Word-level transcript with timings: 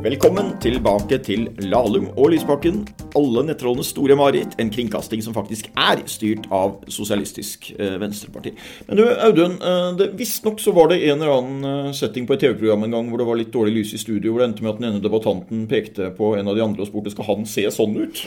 Velkommen 0.00 0.54
tilbake 0.62 1.18
til 1.20 1.48
Lahlum 1.66 2.06
og 2.14 2.30
Lysbakken, 2.32 2.84
alle 3.18 3.42
nettrollenes 3.44 3.90
store 3.92 4.16
mareritt. 4.16 4.54
En 4.62 4.70
kringkasting 4.72 5.20
som 5.26 5.34
faktisk 5.36 5.68
er 5.74 6.00
styrt 6.08 6.46
av 6.54 6.78
Sosialistisk 6.88 7.72
eh, 7.74 7.98
Venstreparti. 8.00 8.54
Men 8.86 9.00
du, 9.00 9.04
Audun. 9.26 9.58
Eh, 9.58 10.06
Visstnok 10.16 10.62
så 10.62 10.72
var 10.76 10.88
det 10.92 11.02
en 11.02 11.18
eller 11.18 11.34
annen 11.34 11.68
eh, 11.90 11.92
setting 11.96 12.30
på 12.30 12.38
et 12.38 12.46
TV-program 12.46 12.86
en 12.86 12.96
gang 12.96 13.10
hvor 13.10 13.20
det 13.20 13.28
var 13.28 13.42
litt 13.42 13.52
dårlig 13.52 13.74
lys 13.80 13.98
i 13.98 14.02
studio, 14.06 14.32
hvor 14.32 14.44
det 14.44 14.52
endte 14.52 14.64
med 14.64 14.72
at 14.72 14.80
den 14.80 14.88
ene 14.92 15.04
debattanten 15.04 15.66
pekte 15.68 16.14
på 16.16 16.32
en 16.38 16.48
av 16.48 16.56
de 16.56 16.64
andre 16.64 16.86
og 16.86 16.92
spurte 16.92 17.12
skal 17.12 17.28
han 17.32 17.44
se 17.50 17.66
sånn 17.74 17.98
ut. 18.06 18.24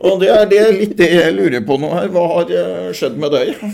Og 0.00 0.20
det 0.22 0.30
er 0.32 0.46
det, 0.48 0.60
litt 0.76 0.94
det 0.98 1.08
jeg 1.12 1.34
lurer 1.36 1.62
på 1.66 1.76
nå 1.80 1.90
her. 1.92 2.08
Hva 2.12 2.22
har 2.34 2.52
eh, 2.56 2.90
skjedd 2.96 3.20
med 3.20 3.36
deg? 3.36 3.54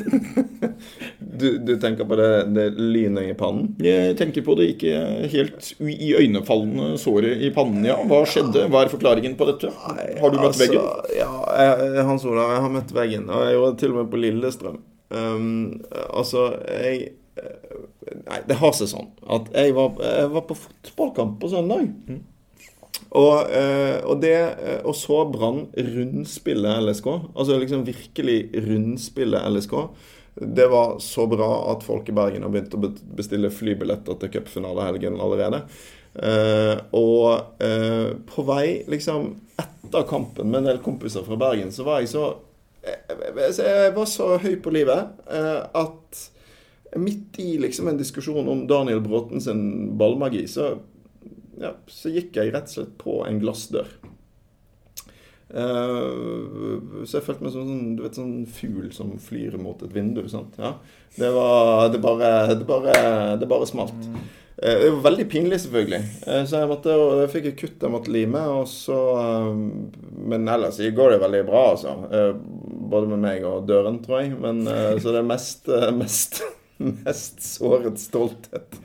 Du, 1.36 1.58
du 1.60 1.74
tenker 1.76 2.06
på 2.08 2.16
det, 2.16 2.28
det 2.56 2.64
lynet 2.80 3.26
i 3.28 3.34
pannen? 3.36 3.66
Jeg 3.84 4.14
tenker 4.16 4.40
på 4.44 4.54
det 4.56 4.70
ikke 4.72 5.00
helt 5.32 5.66
iøynefallende 5.84 6.94
såret 7.00 7.42
i 7.44 7.50
pannen, 7.52 7.84
ja. 7.84 7.98
Hva 8.08 8.22
skjedde? 8.28 8.62
Hva 8.72 8.86
er 8.86 8.92
forklaringen 8.92 9.34
på 9.36 9.48
dette? 9.50 9.68
Har 9.76 10.32
du 10.32 10.38
møtt 10.38 10.54
altså, 10.54 10.62
veggen? 10.62 10.86
Ja, 11.18 11.28
jeg, 11.60 12.06
Hans 12.08 12.24
Olav, 12.24 12.54
jeg 12.54 12.64
har 12.64 12.72
møtt 12.78 12.94
veggen. 12.96 13.28
Og 13.28 13.44
jeg 13.44 13.58
gjorde 13.58 13.72
det 13.74 13.82
til 13.82 13.92
og 13.92 13.98
med 13.98 14.08
på 14.14 14.22
Lillestrøm. 14.22 14.80
Um, 15.12 15.52
altså, 16.08 16.48
jeg 16.72 17.12
Nei, 18.26 18.38
det 18.48 18.56
har 18.56 18.72
seg 18.72 18.88
sånn 18.88 19.10
at 19.34 19.50
jeg 19.52 19.74
var, 19.76 19.98
jeg 20.00 20.30
var 20.32 20.44
på 20.48 20.56
fotballkamp 20.56 21.36
på 21.42 21.50
søndag. 21.52 21.90
Mm. 22.08 22.22
Og, 23.16 23.48
eh, 23.48 23.98
og 24.04 24.20
det 24.20 24.36
eh, 24.36 24.80
Og 24.84 24.96
så 24.96 25.22
Brann 25.32 25.66
rundspille 25.72 26.76
LSK. 26.84 27.08
Altså 27.32 27.58
liksom 27.60 27.86
virkelig 27.86 28.38
rundspille 28.66 29.40
LSK. 29.50 29.74
Det 30.36 30.66
var 30.68 30.98
så 31.00 31.24
bra 31.26 31.50
at 31.72 31.84
folk 31.86 32.08
i 32.08 32.14
Bergen 32.16 32.44
har 32.44 32.52
begynt 32.52 32.74
å 32.76 32.90
bestille 33.16 33.48
flybilletter 33.48 34.18
til 34.20 34.34
cupfinalehelgen 34.34 35.16
allerede. 35.16 35.62
Uh, 36.16 36.76
og 36.96 37.60
uh, 37.60 38.12
på 38.24 38.44
vei 38.48 38.82
liksom 38.88 39.30
etter 39.60 40.04
kampen 40.08 40.48
med 40.48 40.62
en 40.62 40.68
del 40.70 40.78
kompiser 40.84 41.24
fra 41.24 41.36
Bergen, 41.40 41.72
så 41.72 41.84
var 41.84 42.00
jeg 42.00 42.12
så 42.14 42.30
Jeg, 42.86 43.56
jeg 43.58 43.92
var 43.96 44.06
så 44.08 44.28
høy 44.38 44.54
på 44.62 44.70
livet 44.72 45.08
uh, 45.26 45.64
at 45.76 46.20
midt 47.00 47.40
i 47.42 47.56
liksom 47.58 47.88
en 47.90 47.98
diskusjon 47.98 48.48
om 48.48 48.62
Daniel 48.68 49.00
Bråten 49.04 49.40
sin 49.42 49.96
ballmagi, 49.98 50.44
så, 50.48 50.76
ja, 51.60 51.72
så 51.90 52.12
gikk 52.12 52.36
jeg 52.38 52.52
rett 52.54 52.70
og 52.70 52.76
slett 52.76 52.94
på 53.00 53.20
en 53.26 53.40
glassdør. 53.42 53.90
Uh, 55.46 57.04
så 57.06 57.20
jeg 57.20 57.26
følte 57.28 57.44
meg 57.46 57.52
som 57.54 57.68
sånn, 57.68 57.92
du 57.94 58.06
sånn 58.10 58.32
fugl 58.50 58.88
som 58.94 59.12
flyr 59.22 59.54
mot 59.62 59.82
et 59.84 59.94
vindu. 59.94 60.24
Ja. 60.58 60.72
Det 61.16 61.30
var 61.32 61.92
Det 61.92 62.00
bare, 62.02 62.32
det 62.54 62.66
bare, 62.66 62.96
det 63.38 63.48
bare 63.48 63.68
smalt. 63.68 63.94
Uh, 64.56 64.74
det 64.82 64.90
var 64.90 65.04
veldig 65.06 65.28
pinlig, 65.30 65.60
selvfølgelig. 65.62 66.02
Uh, 66.26 66.42
så 66.42 66.64
jeg, 66.64 66.70
måtte, 66.72 66.98
jeg 67.22 67.32
fikk 67.36 67.48
et 67.52 67.60
kutt 67.62 67.86
jeg 67.86 67.94
måtte 67.94 68.12
lime. 68.12 68.42
Så, 68.70 68.98
men 70.34 70.50
ellers 70.50 70.82
går 70.82 71.14
det 71.14 71.22
veldig 71.22 71.44
bra, 71.46 71.64
altså. 71.76 71.94
både 72.90 73.14
med 73.14 73.22
meg 73.22 73.46
og 73.46 73.68
døren, 73.70 74.02
tror 74.02 74.24
jeg. 74.24 74.34
Men, 74.42 74.64
så 74.66 75.14
det 75.14 75.22
er 75.22 75.30
mest, 76.02 76.42
mest 77.06 77.42
såret 77.42 77.98
stolthet. 78.00 78.80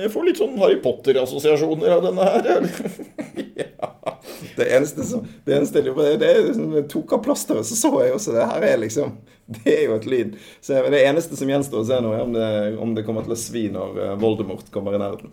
Jeg 0.00 0.12
får 0.12 0.28
litt 0.28 0.40
sånn 0.40 0.56
Harry 0.62 0.78
Potter-assosiasjoner 0.82 1.96
av 1.98 2.06
denne 2.08 2.28
her. 2.28 2.68
ja. 3.62 4.14
Det 4.56 4.66
eneste 4.74 5.04
som 5.06 5.26
Det 5.44 5.54
eneste 5.56 5.82
det 5.82 6.28
er 6.28 6.40
liksom, 6.48 6.72
tok 6.90 7.12
av 7.18 7.24
plasteret, 7.24 7.66
så 7.68 7.76
så 7.78 7.92
jeg 8.02 8.16
også 8.16 8.34
det. 8.36 8.46
Her 8.52 8.68
er 8.72 8.80
liksom 8.84 9.18
Det 9.58 9.72
er 9.72 9.86
jo 9.86 9.96
et 9.96 10.08
lyd. 10.08 10.34
Så 10.60 10.76
det 10.92 11.04
eneste 11.08 11.36
som 11.38 11.48
gjenstår 11.48 11.80
å 11.80 11.88
se 11.88 12.00
nå, 12.04 12.12
er 12.12 12.26
om 12.26 12.34
det, 12.36 12.48
om 12.84 12.92
det 12.96 13.04
kommer 13.06 13.24
til 13.24 13.32
å 13.32 13.40
svi 13.40 13.68
når 13.72 14.02
eh, 14.04 14.18
Voldemort 14.20 14.68
kommer 14.74 14.96
i 14.96 15.00
nærheten. 15.00 15.32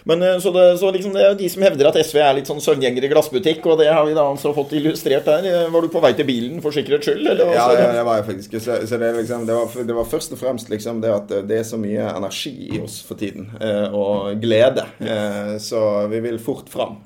Ja. 0.00 0.10
Men 0.10 0.22
eh, 0.22 0.38
så, 0.38 0.50
det, 0.50 0.78
så 0.78 0.90
liksom 0.90 1.12
det 1.12 1.24
er 1.26 1.34
de 1.38 1.48
som 1.52 1.64
hevder 1.64 1.90
at 1.90 1.98
SV 2.00 2.20
er 2.22 2.36
litt 2.38 2.50
sånn 2.50 2.62
søvngjenger 2.64 3.06
i 3.06 3.10
glassbutikk, 3.12 3.66
og 3.66 3.80
det 3.80 3.90
har 3.92 4.06
vi 4.08 4.16
da 4.16 4.24
altså 4.30 4.54
fått 4.56 4.72
illustrert 4.78 5.28
der. 5.28 5.48
Eh, 5.50 5.68
var 5.72 5.84
du 5.84 5.90
på 5.92 6.02
vei 6.02 6.12
til 6.16 6.28
bilen 6.28 6.62
for 6.64 6.74
sikkerhets 6.74 7.10
skyld? 7.10 7.26
Eller? 7.34 7.52
Ja, 7.56 7.68
det, 7.74 7.90
det 7.98 8.06
var 8.06 8.20
jeg 8.20 8.28
faktisk. 8.30 8.56
Så, 8.58 8.80
så 8.88 9.00
det, 9.00 9.12
liksom, 9.18 9.46
det, 9.48 9.58
var, 9.58 9.76
det, 9.84 9.98
var, 10.00 10.08
først 10.10 10.34
og 10.36 10.40
fremst 10.40 10.72
liksom 10.72 11.02
det 11.04 11.12
at 11.14 11.36
det 11.48 11.60
er 11.60 11.68
så 11.68 11.80
mye 11.80 12.08
energi 12.14 12.54
i 12.70 12.80
oss 12.82 13.00
for 13.06 13.20
tiden, 13.20 13.50
eh, 13.60 13.86
og 13.92 14.40
glede. 14.42 14.88
Eh, 14.98 15.56
så 15.62 15.84
vi 16.10 16.24
vil 16.24 16.40
fort 16.42 16.68
fram. 16.72 17.00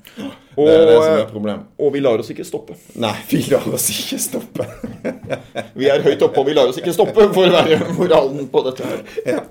Og, 0.55 0.67
det 0.69 0.75
er 0.75 0.85
det 0.87 0.95
som 0.95 1.17
er 1.19 1.25
problemet. 1.27 1.67
Og 1.83 1.89
vi 1.91 1.99
lar 1.99 2.21
oss 2.21 2.29
ikke 2.31 2.45
stoppe. 2.47 2.77
Nei, 3.01 3.11
vi 3.27 3.41
lar 3.51 3.65
oss 3.75 3.89
ikke 3.91 4.19
stoppe. 4.23 4.67
vi 5.79 5.89
er 5.91 6.03
høyt 6.05 6.23
oppe, 6.23 6.39
og 6.39 6.47
vi 6.47 6.55
lar 6.55 6.71
oss 6.71 6.79
ikke 6.79 6.93
stoppe, 6.95 7.27
for 7.35 7.49
å 7.49 7.51
være 7.51 7.79
moralen 7.97 8.47
på 8.51 8.61
dette 8.69 8.87
her. 8.87 9.01
Ja. 9.27 9.41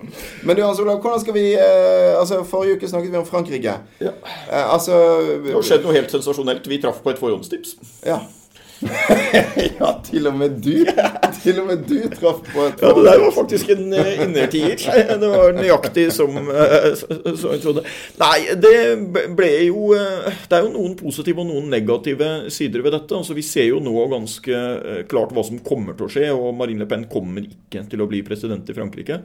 Men 0.49 0.57
du, 0.57 0.63
Hans 0.65 0.81
Olav, 0.81 1.03
hvordan 1.05 1.21
skal 1.21 1.37
vi 1.37 1.45
eh, 1.59 2.15
Altså, 2.15 2.41
Forrige 2.49 2.79
uke 2.79 2.89
snakket 2.89 3.13
vi 3.13 3.21
om 3.21 3.27
Frankrike. 3.35 3.77
Ja. 4.01 4.15
Eh, 4.53 4.63
altså 4.63 4.95
Det 5.45 5.53
har 5.57 5.67
skjedd 5.67 5.85
noe 5.85 5.99
helt 5.99 6.15
sensasjonelt. 6.15 6.71
Vi 6.71 6.81
traff 6.83 7.03
på 7.05 7.15
et 7.15 7.21
forhåndstips. 7.21 7.77
Ja. 8.07 8.23
ja, 9.79 9.91
til 10.05 10.27
og 10.29 10.35
med 10.37 10.57
du. 10.65 10.85
Til 11.43 11.61
og 11.63 11.69
med 11.69 11.85
du 11.89 11.95
traff 12.13 12.41
på 12.51 12.67
et 12.67 12.83
Ja, 12.83 12.91
det 12.97 13.05
der 13.07 13.23
var 13.23 13.33
faktisk 13.37 13.71
en 13.73 13.95
uh, 13.95 14.11
innertier. 14.25 14.77
Det 15.23 15.31
var 15.31 15.55
nøyaktig 15.57 16.07
som, 16.13 16.37
uh, 16.51 16.91
som 16.99 17.55
jeg 17.55 17.63
trodde. 17.63 17.85
Nei, 18.21 18.39
det 18.61 18.75
ble 19.39 19.51
jo 19.69 19.95
uh, 19.95 20.29
Det 20.51 20.59
er 20.59 20.67
jo 20.67 20.75
noen 20.75 20.97
positive 20.99 21.45
og 21.45 21.49
noen 21.49 21.71
negative 21.73 22.31
sider 22.53 22.85
ved 22.85 22.97
dette. 22.97 23.17
Altså, 23.17 23.37
Vi 23.39 23.47
ser 23.47 23.71
jo 23.71 23.81
nå 23.83 23.95
ganske 24.13 24.63
klart 25.11 25.35
hva 25.35 25.47
som 25.47 25.63
kommer 25.65 25.97
til 25.97 26.09
å 26.09 26.13
skje, 26.13 26.31
og 26.35 26.53
Marine 26.59 26.85
Le 26.85 26.91
Pen 26.91 27.09
kommer 27.11 27.47
ikke 27.47 27.87
til 27.91 28.05
å 28.05 28.11
bli 28.11 28.25
president 28.27 28.69
i 28.69 28.77
Frankrike. 28.77 29.23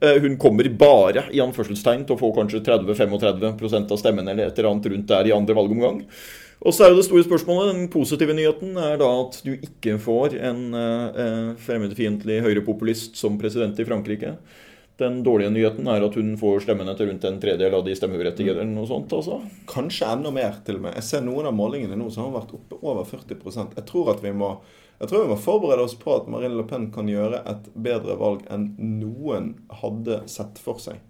Hun 0.00 0.38
kommer 0.40 0.64
bare 0.80 1.26
i 1.28 1.42
anførselstegn 1.44 2.06
til 2.08 2.16
å 2.16 2.20
få 2.20 2.30
kanskje 2.32 2.62
30-35 2.64 3.90
av 3.92 3.98
stemmene 4.00 4.32
eller 4.32 4.48
et 4.48 4.56
eller 4.56 4.70
annet 4.70 4.88
rundt 4.92 5.10
der 5.10 5.28
i 5.28 5.34
andre 5.36 5.56
valgomgang. 5.58 5.98
Og 6.60 6.74
så 6.76 6.84
er 6.84 6.92
jo 6.92 6.98
det 6.98 7.06
store 7.06 7.24
spørsmålet, 7.24 7.72
Den 7.72 7.92
positive 7.92 8.34
nyheten 8.36 8.76
er 8.76 8.98
da 9.00 9.08
at 9.22 9.38
du 9.44 9.54
ikke 9.54 9.96
får 10.00 10.36
en 10.44 10.66
eh, 10.76 11.52
fremmedfiendtlig 11.64 12.42
høyrepopulist 12.44 13.16
som 13.16 13.38
president 13.40 13.80
i 13.80 13.86
Frankrike. 13.88 14.34
Den 15.00 15.22
dårlige 15.24 15.54
nyheten 15.54 15.88
er 15.88 16.04
at 16.04 16.16
hun 16.20 16.34
får 16.36 16.66
stemmene 16.66 16.92
til 16.96 17.08
rundt 17.08 17.24
en 17.24 17.38
tredjedel 17.40 17.78
av 17.78 17.86
de 17.86 17.94
stemmeberettigede. 17.96 18.60
eller 18.60 18.88
sånt, 18.90 19.14
altså. 19.16 19.40
Kanskje 19.70 20.10
enda 20.12 20.32
mer, 20.36 20.60
til 20.66 20.76
og 20.76 20.84
med. 20.84 20.98
Jeg 21.00 21.08
ser 21.08 21.24
noen 21.24 21.48
av 21.48 21.56
målingene 21.56 21.96
nå 21.96 22.10
som 22.12 22.28
har 22.28 22.42
vært 22.42 22.52
oppe 22.58 22.76
over 22.82 23.08
40% 23.08 23.80
Jeg 23.80 23.88
tror 23.88 24.12
at 24.12 24.20
vi 24.20 24.32
må 24.36 24.58
jeg 25.00 25.08
tror 25.08 25.22
vi 25.24 25.32
må 25.32 25.36
forberede 25.40 25.84
oss 25.86 25.96
på 25.96 26.12
at 26.12 26.26
Marine 26.28 26.58
Le 26.58 26.66
Pen 26.68 26.90
kan 26.92 27.08
gjøre 27.08 27.40
et 27.48 27.70
bedre 27.72 28.18
valg 28.20 28.44
enn 28.52 28.74
noen 29.00 29.54
hadde 29.80 30.22
sett 30.28 30.60
for 30.60 30.82
seg. 30.82 31.00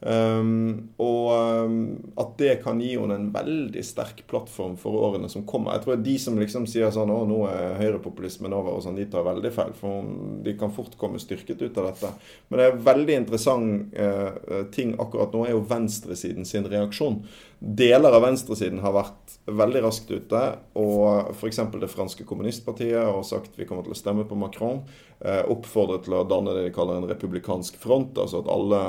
Um, 0.00 0.90
og 1.00 1.30
um, 1.32 1.76
at 2.20 2.34
det 2.36 2.58
kan 2.60 2.80
gi 2.84 2.90
henne 2.98 3.16
en 3.16 3.30
veldig 3.32 3.80
sterk 3.84 4.20
plattform 4.28 4.74
for 4.80 4.96
årene 5.08 5.28
som 5.32 5.46
kommer. 5.48 5.72
Jeg 5.72 5.86
tror 5.86 6.02
De 6.04 6.16
som 6.20 6.36
liksom 6.36 6.66
sier 6.68 6.92
sånn 6.92 7.12
å 7.12 7.22
nå 7.28 7.38
er 7.48 7.78
høyrepopulismen 7.80 8.52
over, 8.52 8.76
og 8.76 8.84
sånn, 8.84 8.98
de 9.00 9.08
tar 9.10 9.24
veldig 9.26 9.52
feil. 9.56 9.72
For 9.76 10.04
de 10.44 10.56
kan 10.60 10.74
fort 10.76 10.98
komme 11.00 11.20
styrket 11.22 11.64
ut 11.64 11.80
av 11.80 11.88
dette. 11.90 12.12
Men 12.48 12.60
det 12.60 12.68
er 12.68 12.84
veldig 12.90 13.18
interessant 13.22 13.96
uh, 13.96 14.64
ting 14.76 14.92
akkurat 15.00 15.32
nå, 15.32 15.46
er 15.46 15.56
jo 15.56 15.64
venstresiden 15.68 16.48
sin 16.48 16.68
reaksjon. 16.68 17.22
Deler 17.58 18.12
av 18.12 18.20
venstresiden 18.26 18.82
har 18.84 18.92
vært 18.92 19.36
veldig 19.48 19.80
raskt 19.86 20.10
ute. 20.12 20.42
Og 20.76 21.30
f.eks. 21.32 21.62
det 21.80 21.92
franske 21.92 22.26
kommunistpartiet 22.28 22.98
har 23.00 23.22
sagt 23.24 23.56
vi 23.56 23.68
kommer 23.68 23.86
til 23.86 23.94
å 23.94 23.98
stemme 23.98 24.26
på 24.28 24.38
Macron. 24.38 24.82
Uh, 25.22 25.42
oppfordret 25.54 26.04
til 26.04 26.18
å 26.18 26.26
danne 26.28 26.52
det 26.56 26.66
de 26.68 26.74
kaller 26.76 27.00
en 27.00 27.08
republikansk 27.08 27.80
front. 27.80 28.18
altså 28.20 28.44
at 28.44 28.52
alle 28.52 28.82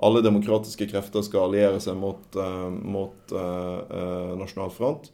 alle 0.00 0.22
demokratiske 0.24 0.88
krefter 0.88 1.24
skal 1.24 1.48
alliere 1.48 1.80
seg 1.82 1.98
mot, 2.00 2.24
uh, 2.38 2.68
mot 2.70 3.34
uh, 3.36 3.80
uh, 3.84 4.32
Nasjonal 4.40 4.72
Front. 4.74 5.10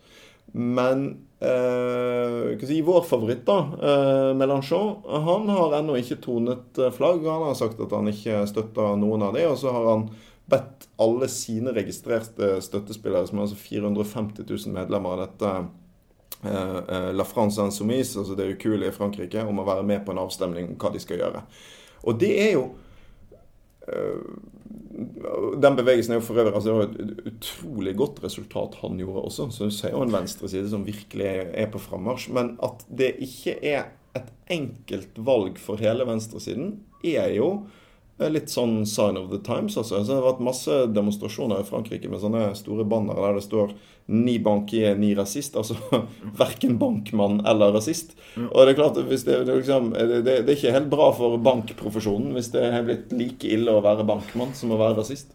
Men 0.56 1.08
si, 1.36 2.76
vår 2.86 3.02
favoritt, 3.04 3.42
da, 3.44 4.32
Melanchon, 4.38 5.02
han 5.04 5.50
har 5.52 5.74
ennå 5.80 5.98
ikke 5.98 6.16
tonet 6.24 6.78
flagg. 6.96 7.26
Han 7.26 7.48
har 7.50 7.58
sagt 7.58 7.82
at 7.82 7.92
han 7.92 8.08
ikke 8.08 8.38
støtter 8.48 8.94
noen 8.96 9.26
av 9.26 9.34
de, 9.36 9.42
og 9.50 9.58
så 9.60 9.74
har 9.74 9.88
han 9.90 10.06
bedt 10.50 10.86
alle 11.02 11.28
sine 11.32 11.74
registrerte 11.74 12.56
støttespillere, 12.64 13.26
som 13.28 13.38
er 13.38 13.46
altså 13.46 13.58
450 13.58 14.46
000 14.46 14.76
medlemmer 14.76 15.16
av 15.16 15.24
dette 15.26 15.52
La 17.16 17.24
France 17.26 17.62
Insoumise, 17.62 18.20
altså 18.20 18.36
det 18.38 18.50
ukuelige 18.54 18.94
Frankrike, 18.94 19.42
om 19.42 19.58
å 19.58 19.66
være 19.66 19.86
med 19.88 20.04
på 20.06 20.12
en 20.14 20.22
avstemning 20.22 20.68
om 20.70 20.76
hva 20.78 20.92
de 20.94 21.00
skal 21.02 21.22
gjøre. 21.22 21.42
Og 22.06 22.20
det 22.20 22.32
er 22.44 22.52
jo 22.54 22.66
den 25.56 25.76
bevegelsen 25.78 26.14
er 26.14 26.20
jo 26.20 26.24
for 26.26 26.40
øvrig 26.40 26.56
altså, 26.56 26.72
det 26.72 26.76
var 26.76 26.86
et 26.88 27.28
utrolig 27.30 27.94
godt 27.98 28.22
resultat 28.24 28.78
han 28.80 28.98
gjorde 29.00 29.24
også. 29.28 29.48
Så 29.54 29.68
du 29.68 29.74
ser 29.74 29.92
jo 29.94 30.02
en 30.02 30.14
venstreside 30.14 30.70
som 30.72 30.86
virkelig 30.86 31.26
er 31.52 31.68
på 31.72 31.82
frammarsj. 31.82 32.30
Men 32.36 32.54
at 32.64 32.84
det 32.88 33.12
ikke 33.24 33.56
er 33.60 33.90
et 34.16 34.30
enkelt 34.52 35.18
valg 35.26 35.60
for 35.60 35.80
hele 35.82 36.06
venstresiden, 36.08 36.78
er 37.04 37.34
jo 37.36 37.50
litt 38.18 38.48
sånn 38.48 38.78
sign 38.88 39.18
of 39.20 39.28
the 39.30 39.38
times. 39.44 39.76
Altså. 39.76 40.00
Så 40.00 40.08
det 40.08 40.16
har 40.16 40.24
vært 40.24 40.44
masse 40.44 40.78
demonstrasjoner 40.96 41.60
i 41.60 41.68
Frankrike 41.68 42.08
med 42.08 42.22
sånne 42.22 42.48
store 42.56 42.86
banner 42.88 43.18
der 43.20 43.36
det 43.36 43.44
står 43.44 43.74
'ni 44.06 44.38
bankier, 44.38 44.96
ni 44.96 45.14
rasist'. 45.14 45.56
Altså 45.56 45.76
verken 46.42 46.78
bankmann 46.78 47.42
eller 47.46 47.72
rasist. 47.72 48.16
Og 48.36 48.66
det 48.66 48.72
er 48.72 48.78
klart, 48.80 48.94
det, 48.94 49.24
det, 49.24 49.56
liksom, 49.56 49.90
det, 49.92 50.22
det, 50.24 50.36
er 50.48 50.56
ikke 50.56 50.76
helt 50.78 50.90
bra 50.92 51.10
for 51.12 51.36
bankprofesjonen 51.38 52.32
hvis 52.36 52.52
det 52.54 52.64
har 52.72 52.86
blitt 52.86 53.12
like 53.12 53.48
ille 53.48 53.72
å 53.72 53.84
være 53.84 54.06
bankmann 54.06 54.54
som 54.54 54.72
å 54.72 54.80
være 54.80 55.00
rasist. 55.02 55.34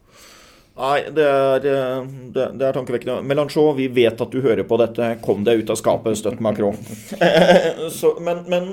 Nei, 0.81 1.03
det 1.13 1.27
er, 1.27 1.59
det, 1.61 2.45
det 2.57 2.65
er 2.65 2.73
tankevekkende. 2.73 3.21
Melanchon, 3.27 3.75
vi 3.77 3.89
vet 3.91 4.21
at 4.23 4.31
du 4.31 4.39
hører 4.41 4.63
på 4.65 4.79
dette. 4.79 5.17
Kom 5.21 5.43
deg 5.45 5.61
ut 5.61 5.69
av 5.69 5.77
skapet, 5.77 6.17
støtt 6.17 6.39
Macron. 6.41 6.79
Så, 7.99 8.15
men, 8.23 8.45
men 8.49 8.71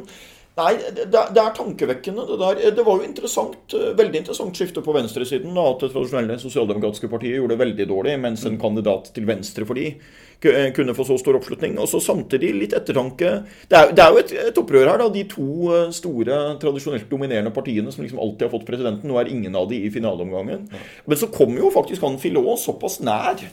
Nei, 0.58 0.72
det, 0.90 1.06
det, 1.12 1.43
er 1.43 1.52
tankevekkende. 1.55 2.25
Det, 2.26 2.38
der. 2.40 2.62
det 2.75 2.84
var 2.87 2.99
jo 2.99 3.06
interessant, 3.06 3.58
eh, 3.76 3.93
veldig 3.99 4.22
interessant 4.25 4.56
skifte 4.58 4.82
på 4.82 4.94
venstresiden. 4.96 5.52
Da, 5.55 5.66
at 5.70 5.84
det 5.84 5.93
tradisjonelle 5.93 6.38
sosialdemokratiske 6.43 7.10
partiet 7.12 7.38
gjorde 7.38 7.55
det 7.55 7.62
veldig 7.62 7.87
dårlig, 7.90 8.16
mens 8.25 8.43
en 8.49 8.58
kandidat 8.60 9.12
til 9.14 9.28
venstre 9.28 9.69
for 9.69 9.78
de 9.78 9.93
eh, 9.93 10.70
kunne 10.75 10.96
få 10.99 11.06
så 11.06 11.19
stor 11.22 11.38
oppslutning. 11.38 11.78
Og 11.78 11.87
så 11.93 12.02
samtidig 12.02 12.50
litt 12.56 12.75
ettertanke. 12.75 13.37
Det 13.70 13.78
er, 13.78 13.94
det 13.94 14.05
er 14.05 14.16
jo 14.16 14.25
et, 14.25 14.34
et, 14.49 14.60
opprør 14.64 14.90
her, 14.90 15.05
da. 15.05 15.08
De 15.14 15.25
to 15.31 15.70
eh, 15.76 15.87
store, 15.94 16.40
tradisjonelt 16.64 17.06
dominerende 17.12 17.55
partiene 17.55 17.94
som 17.94 18.02
liksom 18.02 18.19
alltid 18.25 18.49
har 18.49 18.55
fått 18.56 18.66
presidenten. 18.66 19.06
Nå 19.12 19.20
er 19.22 19.31
ingen 19.31 19.55
av 19.58 19.70
de 19.70 19.78
i 19.87 19.94
finaleomgangen. 19.94 20.66
Men 21.06 21.22
så 21.22 21.31
kom 21.31 21.55
jo 21.60 21.70
faktisk 21.75 22.02
han 22.02 22.19
Filot 22.19 22.58
såpass 22.64 22.99
nær 23.06 23.46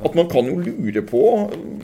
at 0.00 0.14
man 0.16 0.30
kan 0.30 0.48
jo 0.48 0.56
lure 0.62 1.02
på 1.06 1.24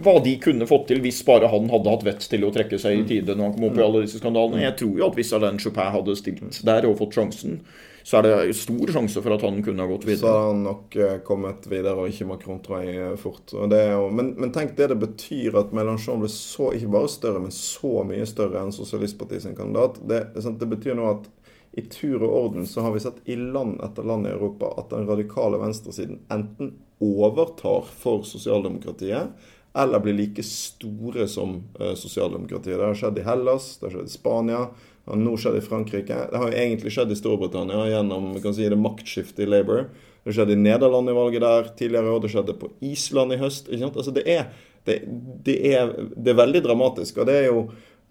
hva 0.05 0.15
de 0.25 0.37
kunne 0.43 0.69
fått 0.69 0.89
til 0.91 1.03
hvis 1.05 1.21
bare 1.27 1.51
han 1.53 1.69
hadde 1.73 1.93
hatt 1.93 2.07
vett 2.07 2.25
til 2.31 2.47
å 2.47 2.53
trekke 2.55 2.81
seg 2.81 3.03
i 3.03 3.05
tide 3.09 3.37
når 3.37 3.51
han 3.51 3.57
kom 3.57 3.69
opp 3.69 3.79
i 3.79 3.85
alle 3.85 4.07
disse 4.07 4.23
skandalene. 4.23 4.65
Jeg 4.65 4.79
tror 4.81 4.97
jo 4.97 5.07
at 5.11 5.19
hvis 5.19 5.35
Alain 5.37 5.61
Chopin 5.63 5.93
hadde 5.95 6.17
stilt 6.19 6.63
der 6.67 6.89
og 6.89 6.99
fått 7.03 7.19
sjansen, 7.19 7.61
så 8.09 8.19
er 8.19 8.25
det 8.25 8.57
stor 8.57 8.89
sjanse 8.95 9.21
for 9.21 9.35
at 9.35 9.43
han 9.45 9.59
kunne 9.65 9.85
ha 9.85 9.91
gått 9.91 10.07
videre. 10.09 10.23
Så 10.23 10.33
har 10.33 10.47
han 10.47 10.63
nok 10.65 10.95
eh, 10.97 11.17
kommet 11.27 11.67
videre, 11.69 11.93
og 12.01 12.09
ikke 12.09 12.29
Macron, 12.31 12.61
tror 12.65 12.87
jeg, 12.87 12.95
eh, 13.05 13.17
fort. 13.21 13.53
Jo, 13.53 14.07
men, 14.09 14.31
men, 14.39 14.53
tenk 14.55 14.73
det 14.79 14.89
det 14.95 14.97
betyr 15.03 15.59
at 15.61 15.75
Mélenchon 15.77 16.23
ble 16.23 16.31
så, 16.33 16.71
ikke 16.73 16.95
bare 16.95 17.11
større, 17.13 17.43
men 17.45 17.53
så 17.53 18.07
mye 18.09 18.25
større 18.31 18.63
enn 18.63 18.73
Sosialistpartiet 18.73 19.45
sin 19.45 19.59
kandidat. 19.59 20.01
Det, 20.09 20.23
det 20.33 20.71
betyr 20.71 20.97
nå 20.97 21.11
at 21.11 21.29
i 21.77 21.85
tur 21.85 22.23
og 22.23 22.33
orden 22.33 22.65
så 22.67 22.81
har 22.87 22.95
vi 22.97 23.05
sett 23.05 23.21
i 23.29 23.37
land 23.37 23.77
etter 23.85 24.07
land 24.09 24.27
i 24.27 24.33
Europa 24.33 24.73
at 24.81 24.89
den 24.95 25.05
radikale 25.07 25.61
venstresiden 25.61 26.23
enten 26.33 26.79
overtar 27.01 27.87
for 28.01 28.25
sosialdemokratiet, 28.27 29.33
eller 29.79 30.03
blir 30.03 30.17
like 30.17 30.43
store 30.43 31.29
som 31.31 31.59
uh, 31.81 31.95
sosialdemokratiet. 31.95 32.79
Det 32.79 32.87
har 32.87 32.99
skjedd 32.99 33.21
i 33.21 33.27
Hellas, 33.27 33.77
det 33.79 33.89
har 33.89 33.97
skjedd 33.99 34.11
i 34.11 34.15
Spania, 34.17 34.63
det 35.05 35.13
har 35.13 35.21
nå 35.23 35.35
skjedd 35.41 35.59
i 35.61 35.65
Frankrike. 35.65 36.21
Det 36.31 36.41
har 36.41 36.51
jo 36.51 36.63
egentlig 36.65 36.93
skjedd 36.93 37.13
i 37.15 37.19
Storbritannia 37.19 37.87
gjennom 37.93 38.33
kan 38.43 38.57
si, 38.57 38.67
det 38.69 38.81
maktskiftet 38.81 39.45
i 39.47 39.51
Labour. 39.51 39.87
Det 40.27 40.35
skjedde 40.37 40.57
i 40.57 40.61
Nederland 40.61 41.09
i 41.09 41.15
valget 41.17 41.45
der 41.45 41.71
tidligere, 41.79 42.13
og 42.13 42.25
det 42.25 42.33
skjedde 42.35 42.57
på 42.61 42.73
Island 42.85 43.33
i 43.33 43.39
høst. 43.41 43.71
Altså, 43.73 44.13
det, 44.13 44.27
er, 44.29 44.51
det, 44.85 44.99
det, 45.47 45.55
er, 45.71 45.95
det 46.13 46.35
er 46.35 46.43
veldig 46.43 46.65
dramatisk. 46.67 47.23
og 47.23 47.31
det 47.31 47.39
er 47.39 47.47
jo 47.49 47.63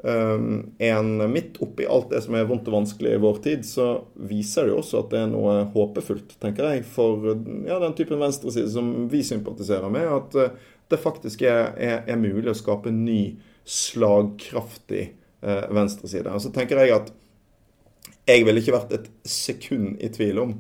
en, 0.04 1.32
midt 1.32 1.56
oppi 1.66 1.88
alt 1.90 2.12
det 2.12 2.20
som 2.22 2.36
er 2.38 2.46
vondt 2.46 2.68
og 2.70 2.76
vanskelig 2.76 3.16
i 3.16 3.22
vår 3.22 3.40
tid, 3.42 3.64
så 3.66 3.88
viser 4.30 4.68
det 4.68 4.76
jo 4.76 4.82
også 4.84 5.00
at 5.02 5.10
det 5.10 5.22
er 5.24 5.32
noe 5.32 5.56
håpefullt, 5.74 6.36
tenker 6.42 6.68
jeg, 6.70 6.84
for 6.86 7.32
ja, 7.66 7.80
den 7.82 7.96
typen 7.98 8.22
venstreside 8.22 8.70
som 8.70 8.92
vi 9.10 9.24
sympatiserer 9.26 9.90
med. 9.94 10.06
At 10.20 10.38
uh, 10.38 10.74
det 10.88 11.02
faktisk 11.02 11.42
er, 11.42 11.74
er, 11.76 12.04
er, 12.08 12.20
mulig 12.20 12.52
å 12.52 12.58
skape 12.58 12.92
en 12.92 13.04
ny, 13.06 13.22
slagkraftig 13.68 15.02
eh, 15.44 15.66
venstreside. 15.76 16.32
Og 16.32 16.40
så 16.40 16.54
tenker 16.56 16.80
jeg 16.80 16.94
at 16.96 17.10
jeg 18.28 18.46
ville 18.48 18.62
ikke 18.62 18.76
vært 18.78 18.94
et 18.96 19.10
sekund 19.28 19.98
i 20.04 20.08
tvil 20.14 20.40
om 20.40 20.54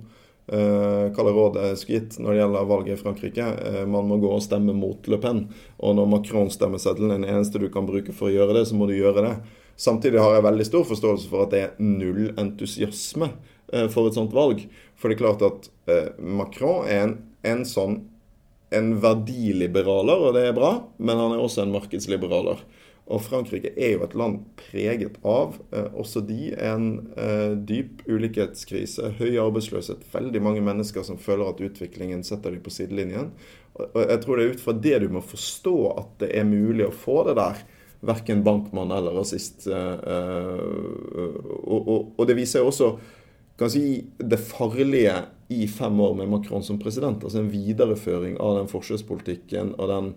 uh, 0.54 1.08
hva 1.14 1.26
rådet 1.28 1.74
skulle 1.80 2.00
gitt 2.02 2.18
når 2.22 2.32
det 2.34 2.40
gjelder 2.42 2.70
valget 2.72 2.94
i 2.96 3.02
Frankrike. 3.02 3.48
Uh, 3.62 3.84
man 3.90 4.10
må 4.10 4.20
gå 4.22 4.32
og 4.34 4.44
stemme 4.46 4.76
mot 4.78 5.08
Le 5.12 5.20
Pen. 5.24 5.46
Og 5.78 5.98
når 5.98 6.10
Macron-stemmeseddelen 6.16 7.14
er 7.14 7.22
den 7.22 7.30
eneste 7.36 7.62
du 7.62 7.70
kan 7.74 7.88
bruke 7.90 8.16
for 8.16 8.30
å 8.30 8.36
gjøre 8.36 8.60
det, 8.60 8.66
så 8.70 8.80
må 8.80 8.90
du 8.90 8.96
gjøre 8.98 9.26
det. 9.26 9.34
Samtidig 9.78 10.22
har 10.24 10.38
jeg 10.38 10.48
veldig 10.48 10.68
stor 10.68 10.86
forståelse 10.90 11.32
for 11.32 11.46
at 11.46 11.54
det 11.54 11.64
er 11.64 11.80
null 11.84 12.32
entusiasme 12.40 13.32
uh, 13.32 13.88
for 13.94 14.10
et 14.10 14.18
sånt 14.18 14.36
valg. 14.36 14.66
For 14.98 15.10
det 15.10 15.18
er 15.18 15.24
klart 15.26 15.44
at 15.46 15.72
Macron 16.18 16.88
er 16.90 17.04
en, 17.04 17.12
en 17.46 17.60
sånn 17.68 18.00
en 18.74 18.90
verdiliberaler, 19.00 20.24
og 20.26 20.34
det 20.36 20.48
er 20.50 20.56
bra, 20.58 20.72
men 21.00 21.22
han 21.22 21.36
er 21.36 21.44
også 21.44 21.64
en 21.64 21.72
markedsliberaler. 21.72 22.64
Og 23.08 23.22
Frankrike 23.24 23.72
er 23.80 23.94
jo 23.96 24.04
et 24.04 24.16
land 24.20 24.42
preget 24.60 25.16
av, 25.24 25.56
eh, 25.72 25.88
også 25.96 26.22
de, 26.28 26.52
en 26.60 26.90
eh, 27.16 27.54
dyp 27.56 28.04
ulikhetskrise, 28.10 29.14
høy 29.20 29.38
arbeidsløshet, 29.40 30.04
veldig 30.12 30.42
mange 30.44 30.64
mennesker 30.66 31.06
som 31.08 31.20
føler 31.22 31.48
at 31.48 31.64
utviklingen 31.64 32.26
setter 32.28 32.52
dem 32.52 32.66
på 32.66 32.74
sidelinjen. 32.74 33.32
Og 33.78 34.00
jeg 34.02 34.22
tror 34.24 34.38
det 34.38 34.46
er 34.46 34.56
ut 34.56 34.64
fra 34.64 34.76
det 34.88 35.00
du 35.04 35.10
må 35.14 35.22
forstå 35.24 35.76
at 35.94 36.16
det 36.24 36.32
er 36.36 36.50
mulig 36.50 36.88
å 36.88 36.96
få 36.96 37.22
det 37.30 37.38
der. 37.40 37.62
Verken 38.08 38.44
bankmann 38.46 38.92
eller 38.94 39.16
rasist. 39.18 39.68
Eh, 39.70 40.10
eh, 40.14 41.38
og, 41.64 41.80
og, 41.80 42.12
og, 42.18 42.26
det 42.30 42.38
viser 42.38 42.62
jo 42.62 42.74
også 42.74 42.92
kan 43.58 43.72
si, 43.74 44.04
det 44.18 44.38
farlige 44.52 45.16
i 45.50 45.66
fem 45.72 45.98
år 46.04 46.14
med 46.20 46.30
Macron 46.30 46.66
som 46.66 46.78
president. 46.82 47.24
Altså 47.24 47.42
en 47.42 47.50
videreføring 47.50 48.36
av 48.44 48.60
den 48.60 48.70
forskjellspolitikken 48.70 49.74
og 49.78 49.90
den 49.90 50.12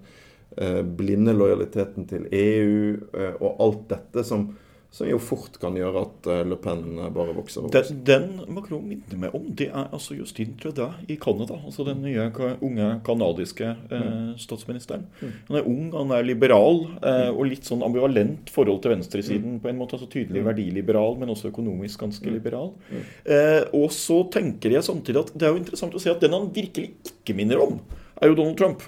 blinde 0.82 1.34
lojaliteten 1.36 2.08
til 2.10 2.26
EU 2.34 2.96
eh, 3.14 3.38
og 3.38 3.62
alt 3.62 3.86
dette 3.92 4.24
som, 4.26 4.48
som 4.90 5.06
jo 5.06 5.20
fort 5.22 5.54
kan 5.62 5.76
gjøre 5.78 6.02
at 6.02 6.26
eh, 6.32 6.40
Le 6.50 6.58
Pen 6.60 6.98
bare 7.14 7.36
vokser 7.36 7.62
og 7.62 7.68
vokser. 7.68 7.94
Den, 7.94 8.26
den 8.34 8.56
Macron 8.56 8.82
minner 8.82 9.20
meg 9.22 9.36
om, 9.38 9.46
det 9.56 9.68
er 9.70 9.86
altså 9.94 10.16
Justin 10.18 10.56
Trudeau 10.60 10.90
i 11.06 11.16
Canada. 11.22 11.60
Altså 11.62 11.86
den 11.86 12.02
nye 12.02 12.26
unge 12.66 12.90
canadiske 13.06 13.70
eh, 13.70 14.04
mm. 14.04 14.34
statsministeren. 14.42 15.06
Mm. 15.22 15.32
Han 15.48 15.60
er 15.62 15.70
ung, 15.70 15.88
han 15.94 16.14
er 16.18 16.26
liberal 16.26 16.82
eh, 16.98 17.30
og 17.30 17.46
litt 17.52 17.70
sånn 17.70 17.86
ambivalent 17.86 18.50
forhold 18.52 18.82
til 18.82 18.96
venstresiden. 18.96 19.56
Mm. 19.56 19.64
på 19.64 19.72
en 19.72 19.80
måte, 19.80 19.96
altså 19.96 20.10
Tydelig 20.10 20.42
verdiliberal, 20.50 21.14
men 21.20 21.30
også 21.30 21.52
økonomisk 21.54 22.02
ganske 22.02 22.26
liberal. 22.34 22.74
Eh, 22.90 23.62
og 23.78 23.92
så 23.94 24.24
tenker 24.34 24.74
jeg 24.74 24.86
samtidig 24.86 25.22
at 25.22 25.36
det 25.36 25.46
er 25.46 25.54
jo 25.54 25.62
interessant 25.62 25.94
å 25.94 26.02
se 26.02 26.10
at 26.10 26.24
den 26.24 26.34
han 26.34 26.50
virkelig 26.50 26.96
ikke 27.14 27.38
minner 27.38 27.62
om, 27.62 27.78
er 28.18 28.32
jo 28.32 28.42
Donald 28.42 28.58
Trump. 28.58 28.82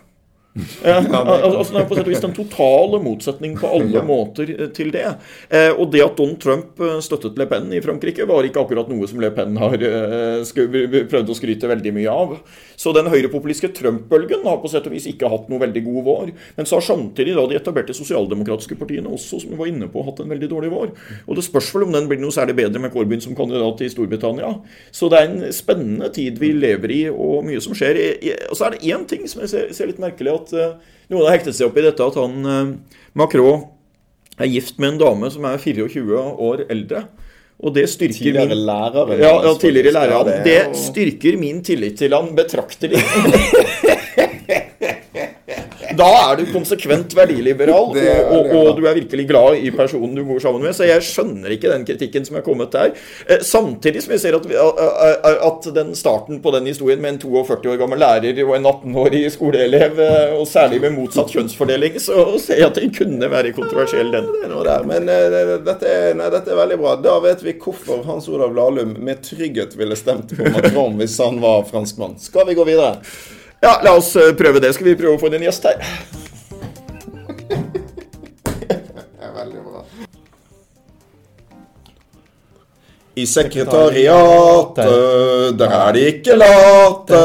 Ja, 0.52 0.98
altså, 1.00 1.72
det 1.72 1.80
er 1.80 1.86
på 1.88 1.96
sett 1.96 2.04
og 2.04 2.12
vis 2.12 2.20
den 2.20 2.34
totale 2.36 2.98
motsetning 3.00 3.54
på 3.56 3.70
alle 3.72 3.94
ja. 3.96 4.02
måter 4.04 4.50
eh, 4.52 4.68
til 4.76 4.90
det. 4.92 5.06
Eh, 5.48 5.70
og 5.72 5.88
det 5.94 6.02
at 6.04 6.18
Donald 6.18 6.42
Trump 6.42 6.82
eh, 6.82 6.98
støttet 7.04 7.38
Le 7.40 7.46
Pen 7.48 7.70
i 7.72 7.80
Frankrike, 7.84 8.26
var 8.28 8.44
ikke 8.44 8.60
akkurat 8.60 8.90
noe 8.92 9.08
som 9.08 9.22
Le 9.22 9.30
Pen 9.32 9.56
har 9.56 9.78
prøvd 9.80 11.32
å 11.32 11.36
skryte 11.38 11.70
veldig 11.70 11.94
mye 11.96 12.16
av. 12.24 12.34
Så 12.76 12.92
den 12.92 13.08
høyrepopulistiske 13.08 13.72
Trump-bølgen 13.78 14.44
har 14.44 14.58
på 14.60 14.68
sett 14.68 14.88
og 14.90 14.92
vis 14.92 15.06
ikke 15.08 15.30
hatt 15.32 15.48
noe 15.48 15.62
veldig 15.62 15.84
god 15.86 16.04
vår. 16.10 16.34
Men 16.58 16.68
så 16.68 16.76
har 16.76 16.84
samtidig 16.84 17.38
da 17.38 17.46
de 17.48 17.56
etablerte 17.56 17.96
sosialdemokratiske 17.96 18.76
partiene 18.76 19.08
også, 19.08 19.40
som 19.40 19.54
vi 19.54 19.60
var 19.60 19.70
inne 19.70 19.88
på, 19.88 20.04
hatt 20.04 20.20
en 20.20 20.32
veldig 20.34 20.50
dårlig 20.52 20.72
vår. 20.74 20.92
Og 21.24 21.38
det 21.38 21.46
spørs 21.46 21.72
vel 21.72 21.86
om 21.86 21.96
den 21.96 22.10
blir 22.10 22.20
noe 22.20 22.34
særlig 22.34 22.58
bedre 22.60 22.82
med 22.82 22.92
Corbyn 22.92 23.24
som 23.24 23.38
kandidat 23.38 23.80
i 23.86 23.90
Storbritannia. 23.92 24.52
Så 24.92 25.08
det 25.12 25.20
er 25.22 25.30
en 25.30 25.56
spennende 25.56 26.12
tid 26.12 26.42
vi 26.42 26.52
lever 26.58 26.92
i, 26.92 27.02
og 27.08 27.46
mye 27.48 27.62
som 27.64 27.76
skjer. 27.78 28.02
Og 28.50 28.58
så 28.58 28.68
er 28.68 28.76
det 28.76 28.84
én 28.92 29.08
ting 29.08 29.24
som 29.30 29.46
jeg 29.46 29.54
ser, 29.54 29.72
ser 29.76 29.88
litt 29.88 30.02
merkelig 30.02 30.34
at 30.34 30.41
uh, 30.50 30.74
noen 31.12 31.28
har 31.28 31.36
hektet 31.36 31.56
seg 31.56 31.68
opp 31.68 31.78
i 31.78 31.86
dette 31.86 32.08
at 32.10 32.18
han 32.18 32.48
uh, 32.48 32.98
Macron 33.18 33.68
er 34.40 34.50
gift 34.50 34.80
med 34.82 34.94
en 34.94 35.02
dame 35.04 35.30
som 35.30 35.46
er 35.46 35.60
24 35.62 36.24
år 36.48 36.64
eldre. 36.72 37.06
Og 37.62 37.74
det 37.76 37.84
styrker 37.92 38.16
tidligere 38.16 38.50
min 38.50 38.64
lærer, 38.66 39.10
ja, 39.20 39.32
ja, 39.44 39.54
tidligere 39.60 39.92
lærer. 39.94 40.24
Det, 40.26 40.38
det 40.48 40.78
styrker 40.80 41.36
min 41.38 41.60
tillit 41.62 42.00
til 42.00 42.16
han 42.16 42.32
betraktelig. 42.34 42.98
Da 46.02 46.08
er 46.30 46.40
du 46.40 46.46
konsekvent 46.52 47.14
verdiliberal, 47.16 47.92
og, 47.92 48.32
og, 48.32 48.52
og, 48.56 48.70
du 48.78 48.86
er 48.88 48.96
virkelig 48.96 49.26
glad 49.28 49.60
i 49.60 49.72
personen 49.74 50.14
du 50.16 50.24
bor 50.26 50.40
sammen 50.42 50.64
med. 50.64 50.74
Så 50.76 50.88
jeg 50.88 51.04
skjønner 51.06 51.54
ikke 51.54 51.70
den 51.72 51.86
kritikken 51.88 52.26
som 52.26 52.38
er 52.38 52.46
kommet 52.46 52.72
der. 52.74 52.94
Eh, 53.26 53.42
samtidig 53.46 54.04
som 54.04 54.14
vi 54.14 54.20
ser 54.22 54.38
at, 54.38 54.48
at 55.32 55.68
den 55.76 55.94
starten 55.98 56.40
på 56.42 56.54
den 56.56 56.68
historien 56.70 57.02
med 57.02 57.16
en 57.16 57.20
42 57.22 57.74
år 57.74 57.80
gammel 57.82 58.02
lærer 58.02 58.40
og 58.46 58.54
en 58.56 58.68
18-årig 58.70 59.24
skoleelev, 59.36 60.00
eh, 60.02 60.34
og 60.36 60.46
særlig 60.48 60.80
med 60.82 60.96
motsatt 60.96 61.32
kjønnsfordeling, 61.34 61.98
så 62.02 62.24
ser 62.42 62.62
jeg 62.62 62.70
at 62.70 62.80
den 62.80 62.94
kunne 62.94 63.30
være 63.32 63.54
kontroversiell, 63.56 64.12
den. 64.12 64.28
Det. 64.42 64.78
Men 64.86 65.08
uh, 65.08 65.54
dette, 65.64 65.88
er, 65.88 66.16
nei, 66.18 66.28
dette, 66.32 66.52
er, 66.52 66.58
veldig 66.58 66.78
bra. 66.80 66.96
Da 67.02 67.18
vet 67.24 67.44
vi 67.44 67.56
hvorfor 67.60 68.02
Hans 68.06 68.28
Olav 68.32 68.54
Lahlum 68.56 68.96
med 69.02 69.22
trygghet 69.26 69.76
ville 69.78 69.96
stemt 69.98 70.34
på 70.36 70.50
Macron 70.54 70.98
hvis 71.00 71.18
han 71.22 71.40
var 71.42 71.64
franskmann. 71.70 72.18
Skal 72.22 72.48
vi 72.48 72.58
gå 72.58 72.66
videre? 72.68 72.98
Ja, 73.62 73.80
la 73.84 73.92
oss 73.94 74.16
eh, 74.16 74.34
prøve 74.34 74.60
det. 74.60 74.72
Skal 74.74 74.86
vi 74.90 74.96
prøve 74.98 75.14
å 75.14 75.18
få 75.22 75.26
inn 75.30 75.36
en 75.38 75.44
gjest 75.46 75.62
her? 75.70 75.78
det 78.66 79.22
er 79.22 79.30
veldig 79.36 79.60
bra. 79.62 79.86
I 83.22 83.24
sekretariatet, 83.28 84.88
der 85.60 85.70
er 85.78 85.90
de 85.94 86.00
ikke 86.10 86.34
late. 86.42 87.22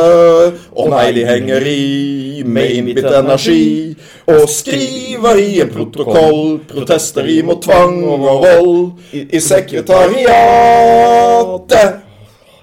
De 1.17 1.24
henger 1.25 1.62
i 1.72 2.44
med 2.46 2.72
innbitt 2.75 3.10
energi. 3.10 3.96
Og 4.29 4.46
skriver 4.51 5.36
i 5.41 5.62
en 5.63 5.72
protokoll 5.74 6.60
protester 6.70 7.25
imot 7.39 7.62
tvang 7.65 8.03
og 8.06 8.20
vold. 8.46 8.91
I 9.15 9.39
sekretariatet. 9.41 12.06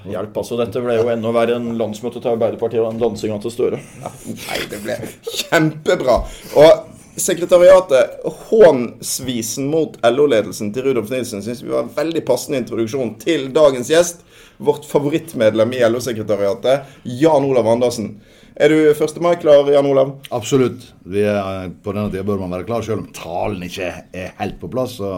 Hjelp, 0.05 0.37
altså. 0.37 0.59
Dette 0.61 0.83
ble 0.85 0.99
jo 0.99 1.07
enda 1.13 1.31
verre 1.35 1.59
enn 1.59 1.77
landsmøtet 1.81 2.21
til 2.25 2.35
Arbeiderpartiet 2.35 2.83
og 2.83 2.91
den 2.93 3.01
dansinga 3.03 3.39
til 3.43 3.55
Støre. 3.55 3.81
Nei, 4.29 4.59
det 4.71 4.83
ble 4.85 4.99
kjempebra. 5.31 6.19
Og 6.61 7.21
sekretariatet, 7.21 8.21
hånsvisen 8.51 9.69
mot 9.71 9.97
LO-ledelsen 10.05 10.73
til 10.75 10.89
Rudolf 10.89 11.13
Nilsen, 11.15 11.45
syns 11.45 11.63
vi 11.63 11.73
var 11.73 11.87
en 11.87 11.93
veldig 11.95 12.25
passende 12.27 12.61
introduksjon 12.63 13.15
til 13.23 13.49
dagens 13.55 13.93
gjest. 13.93 14.25
Vårt 14.65 14.87
favorittmedlem 14.87 15.73
i 15.75 15.83
LO-sekretariatet, 15.89 16.97
Jan 17.23 17.47
Olav 17.47 17.69
Andersen. 17.73 18.17
Er 18.55 18.71
du 18.71 18.77
1. 18.93 19.17
mai 19.23 19.35
klar, 19.43 19.67
Jan 19.73 19.87
Olav? 19.91 20.13
Absolutt. 20.31 20.85
Vi 21.11 21.25
er, 21.27 21.73
på 21.83 21.95
denne 21.97 22.13
tida 22.13 22.23
bør 22.27 22.45
man 22.45 22.55
være 22.55 22.69
klar, 22.69 22.85
selv 22.87 23.03
om 23.03 23.09
talen 23.15 23.65
ikke 23.67 23.89
er 24.15 24.37
helt 24.39 24.61
på 24.61 24.71
plass. 24.71 25.01
Så 25.01 25.17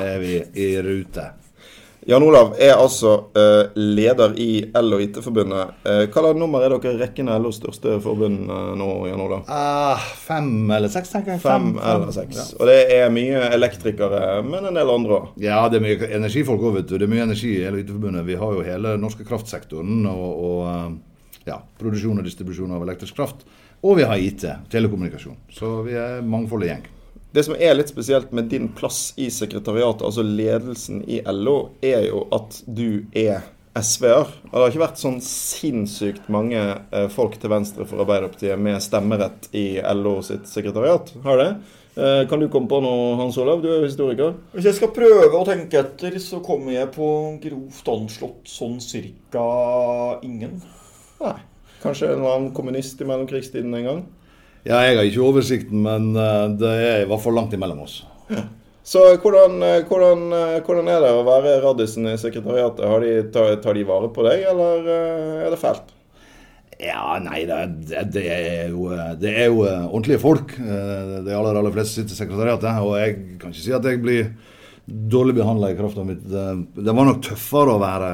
er 0.00 0.16
vi 0.22 0.38
i 0.56 0.70
rute. 0.80 1.26
Jan 2.10 2.24
Olav 2.26 2.56
er 2.58 2.72
altså 2.74 3.10
uh, 3.38 3.68
leder 3.78 4.32
i 4.42 4.64
L- 4.74 4.96
og 4.96 5.02
IT-forbundet. 5.04 5.76
Uh, 5.84 6.00
hva 6.10 6.32
nummer 6.34 6.64
er 6.66 6.72
dere 6.74 6.96
i 6.96 6.98
rekken 6.98 7.28
av 7.30 7.44
LOs 7.44 7.60
største 7.60 8.00
forbund 8.02 8.50
uh, 8.50 8.72
nå, 8.74 8.88
Jan 9.06 9.22
Olav? 9.22 9.44
Uh, 9.46 10.08
fem 10.24 10.48
eller 10.74 10.90
seks, 10.90 11.12
tenker 11.12 11.36
jeg. 11.36 11.42
Fem, 11.44 11.68
fem 11.76 11.84
eller 11.92 12.10
seks. 12.16 12.40
Ja. 12.40 12.46
Og 12.58 12.66
det 12.66 12.78
er 12.96 13.14
mye 13.14 13.44
elektrikere, 13.54 14.40
men 14.42 14.66
en 14.72 14.80
del 14.80 14.90
andre 14.90 15.20
òg. 15.20 15.30
Ja, 15.44 15.62
det 15.70 15.78
er 15.78 15.86
mye 15.86 16.10
energifolk 16.18 16.66
òg, 16.66 16.80
vet 16.80 16.90
du. 16.90 16.96
Det 16.98 17.06
er 17.06 17.14
mye 17.14 17.28
energi 17.28 17.54
i 17.60 17.64
L- 17.70 17.78
og 17.78 17.84
IT-forbundet. 17.84 18.26
Vi 18.26 18.42
har 18.42 18.58
jo 18.58 18.66
hele 18.66 18.96
norske 18.98 19.28
kraftsektoren 19.30 20.02
og, 20.10 20.28
og 20.50 21.46
ja, 21.46 21.60
produksjon 21.78 22.18
og 22.18 22.26
distribusjon 22.26 22.74
av 22.74 22.88
elektrisk 22.90 23.22
kraft. 23.22 23.46
Og 23.86 24.00
vi 24.02 24.10
har 24.10 24.18
IT, 24.18 24.48
telekommunikasjon. 24.74 25.38
Så 25.54 25.76
vi 25.86 25.94
er 25.94 26.26
mangfoldig 26.26 26.74
gjeng. 26.74 26.90
Det 27.30 27.44
som 27.46 27.54
er 27.54 27.76
litt 27.78 27.92
spesielt 27.92 28.32
med 28.34 28.50
din 28.50 28.68
plass 28.74 29.12
i 29.20 29.28
sekretariatet, 29.30 30.02
altså 30.02 30.24
ledelsen 30.26 31.04
i 31.06 31.20
LO, 31.30 31.70
er 31.82 32.08
jo 32.08 32.24
at 32.34 32.62
du 32.66 33.04
er 33.14 33.44
SV-er. 33.78 34.32
Det 34.48 34.56
har 34.56 34.72
ikke 34.72 34.82
vært 34.82 34.98
sånn 34.98 35.20
sinnssykt 35.22 36.26
mange 36.32 36.58
eh, 36.58 37.06
folk 37.12 37.36
til 37.38 37.52
venstre 37.52 37.86
for 37.86 38.02
Arbeiderpartiet 38.02 38.58
med 38.58 38.82
stemmerett 38.82 39.46
i 39.54 39.78
LO 39.94 40.16
sitt 40.26 40.50
sekretariat. 40.50 41.12
Har 41.22 41.38
det? 41.38 41.52
Eh, 41.94 42.24
kan 42.28 42.42
du 42.42 42.48
komme 42.50 42.70
på 42.70 42.80
noe, 42.82 43.14
Hans 43.20 43.38
Olav? 43.38 43.62
Du 43.62 43.70
er 43.70 43.78
jo 43.78 43.86
historiker. 43.86 44.34
Hvis 44.56 44.66
jeg 44.66 44.80
skal 44.80 44.92
prøve 44.96 45.30
å 45.38 45.46
tenke 45.46 45.84
etter, 45.84 46.18
så 46.22 46.42
kommer 46.42 46.74
jeg 46.74 46.90
på 46.98 47.06
grovt 47.42 47.94
anslått 47.94 48.50
sånn 48.50 48.80
cirka 48.82 49.46
ingen. 50.26 50.58
Nei. 51.22 51.38
Kanskje 51.80 52.10
en 52.12 52.26
annen 52.26 52.50
kommunist 52.56 53.00
i 53.00 53.06
mellomkrigstiden 53.08 53.74
en 53.78 53.86
gang? 53.86 54.02
Ja, 54.64 54.80
jeg 54.84 54.98
har 54.98 55.06
ikke 55.08 55.24
oversikten, 55.24 55.84
men 55.86 56.10
det 56.60 56.70
er 56.70 57.04
i 57.04 57.08
hvert 57.08 57.22
fall 57.22 57.38
langt 57.38 57.54
imellom 57.56 57.84
oss. 57.86 58.02
Ja. 58.28 58.44
Så 58.90 59.04
hvordan, 59.22 59.60
hvordan, 59.86 60.26
hvordan, 60.66 60.88
er 60.90 61.02
det 61.04 61.10
å 61.14 61.24
være 61.24 61.58
raddisen 61.62 62.08
i 62.10 62.18
sekretariatet? 62.18 62.84
Har 62.88 63.04
de, 63.04 63.14
tar, 63.32 63.52
tar, 63.62 63.76
de 63.76 63.84
vare 63.86 64.08
på 64.12 64.24
deg, 64.26 64.44
eller 64.50 64.88
er 64.88 65.50
det 65.52 65.60
fælt? 65.60 65.92
Ja, 66.80 67.18
nei, 67.20 67.42
det, 67.44 67.58
det, 68.14 68.22
er 68.24 68.70
jo, 68.72 68.86
det, 69.20 69.34
er 69.34 69.50
jo, 69.50 69.66
ordentlige 69.66 70.22
folk. 70.22 70.54
De 70.56 71.34
aller, 71.36 71.58
aller 71.60 71.74
fleste 71.74 72.00
sitter 72.00 72.16
i 72.16 72.20
sekretariatet. 72.22 72.80
Og 72.80 72.94
jeg 72.96 73.18
kan 73.40 73.52
ikke 73.52 73.64
si 73.66 73.74
at 73.76 73.84
jeg 73.84 74.00
blir 74.00 74.30
dårlig 74.86 75.36
behandla 75.36 75.70
i 75.70 75.76
kraft 75.78 76.00
av 76.00 76.08
mitt 76.08 76.22
Det 76.24 76.94
var 76.96 77.06
nok 77.06 77.20
tøffere 77.22 77.76
å 77.76 77.82
være 77.82 78.08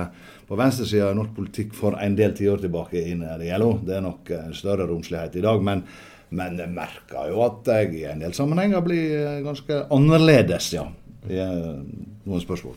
på 0.46 0.58
venstresida 0.58 1.12
i 1.12 1.16
norsk 1.16 1.38
politikk 1.38 1.78
for 1.78 1.96
en 2.02 2.18
del 2.18 2.34
tiår 2.36 2.66
tilbake 2.66 3.06
inn 3.06 3.22
i 3.22 3.54
LO. 3.54 3.76
Det 3.86 3.96
er 3.96 4.04
nok 4.04 4.34
større 4.54 4.90
romslighet 4.90 5.38
i 5.38 5.46
dag. 5.46 5.62
men 5.62 5.86
men 6.36 6.58
jeg 6.60 6.74
merker 6.74 7.32
jo 7.32 7.40
at 7.46 7.72
jeg 7.72 7.94
i 8.00 8.04
en 8.10 8.24
del 8.24 8.34
sammenhenger 8.36 8.84
blir 8.84 9.40
ganske 9.46 9.86
annerledes, 9.94 10.72
ja. 10.76 10.88
I 11.26 11.42
noen 11.42 12.42
spørsmål. 12.42 12.76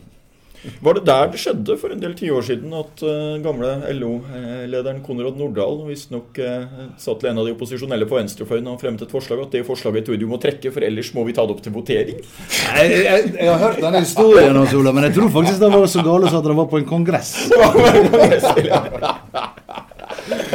Var 0.60 0.98
det 0.98 1.06
der 1.08 1.30
det 1.32 1.40
skjedde 1.40 1.76
for 1.80 1.94
en 1.94 2.02
del 2.02 2.16
tiår 2.20 2.44
siden 2.44 2.74
at 2.76 3.02
uh, 3.06 3.38
gamle 3.44 3.70
LO-lederen 3.96 5.00
Konrad 5.06 5.38
Nordahl 5.40 5.86
visstnok 5.88 6.40
uh, 6.44 6.90
sa 7.00 7.16
til 7.16 7.30
en 7.32 7.40
av 7.40 7.48
de 7.48 7.54
opposisjonelle 7.56 8.08
på 8.10 8.18
venstrefløyen 8.18 8.68
og 8.68 8.82
fremmet 8.82 9.06
et 9.06 9.14
forslag 9.14 9.40
at 9.46 9.56
det 9.56 9.64
forslaget 9.68 10.10
tror 10.10 10.20
du 10.20 10.28
må 10.28 10.40
trekke, 10.42 10.74
for 10.76 10.84
ellers 10.84 11.14
må 11.16 11.24
vi 11.30 11.36
ta 11.38 11.46
det 11.48 11.56
opp 11.56 11.64
til 11.64 11.76
votering? 11.76 12.20
Jeg, 12.20 12.92
jeg, 12.92 13.32
jeg 13.38 13.54
har 13.54 13.64
hørt 13.64 13.80
denne 13.86 14.04
historien, 14.04 14.60
Ola, 14.60 14.96
men 14.98 15.08
jeg 15.08 15.16
tror 15.16 15.32
faktisk 15.40 15.64
det 15.64 15.72
var 15.78 15.88
så 15.96 16.06
galt 16.10 16.28
at 16.28 16.50
det 16.50 16.58
var 16.60 16.68
på 16.74 16.82
en 16.82 16.90
kongress. 16.90 17.32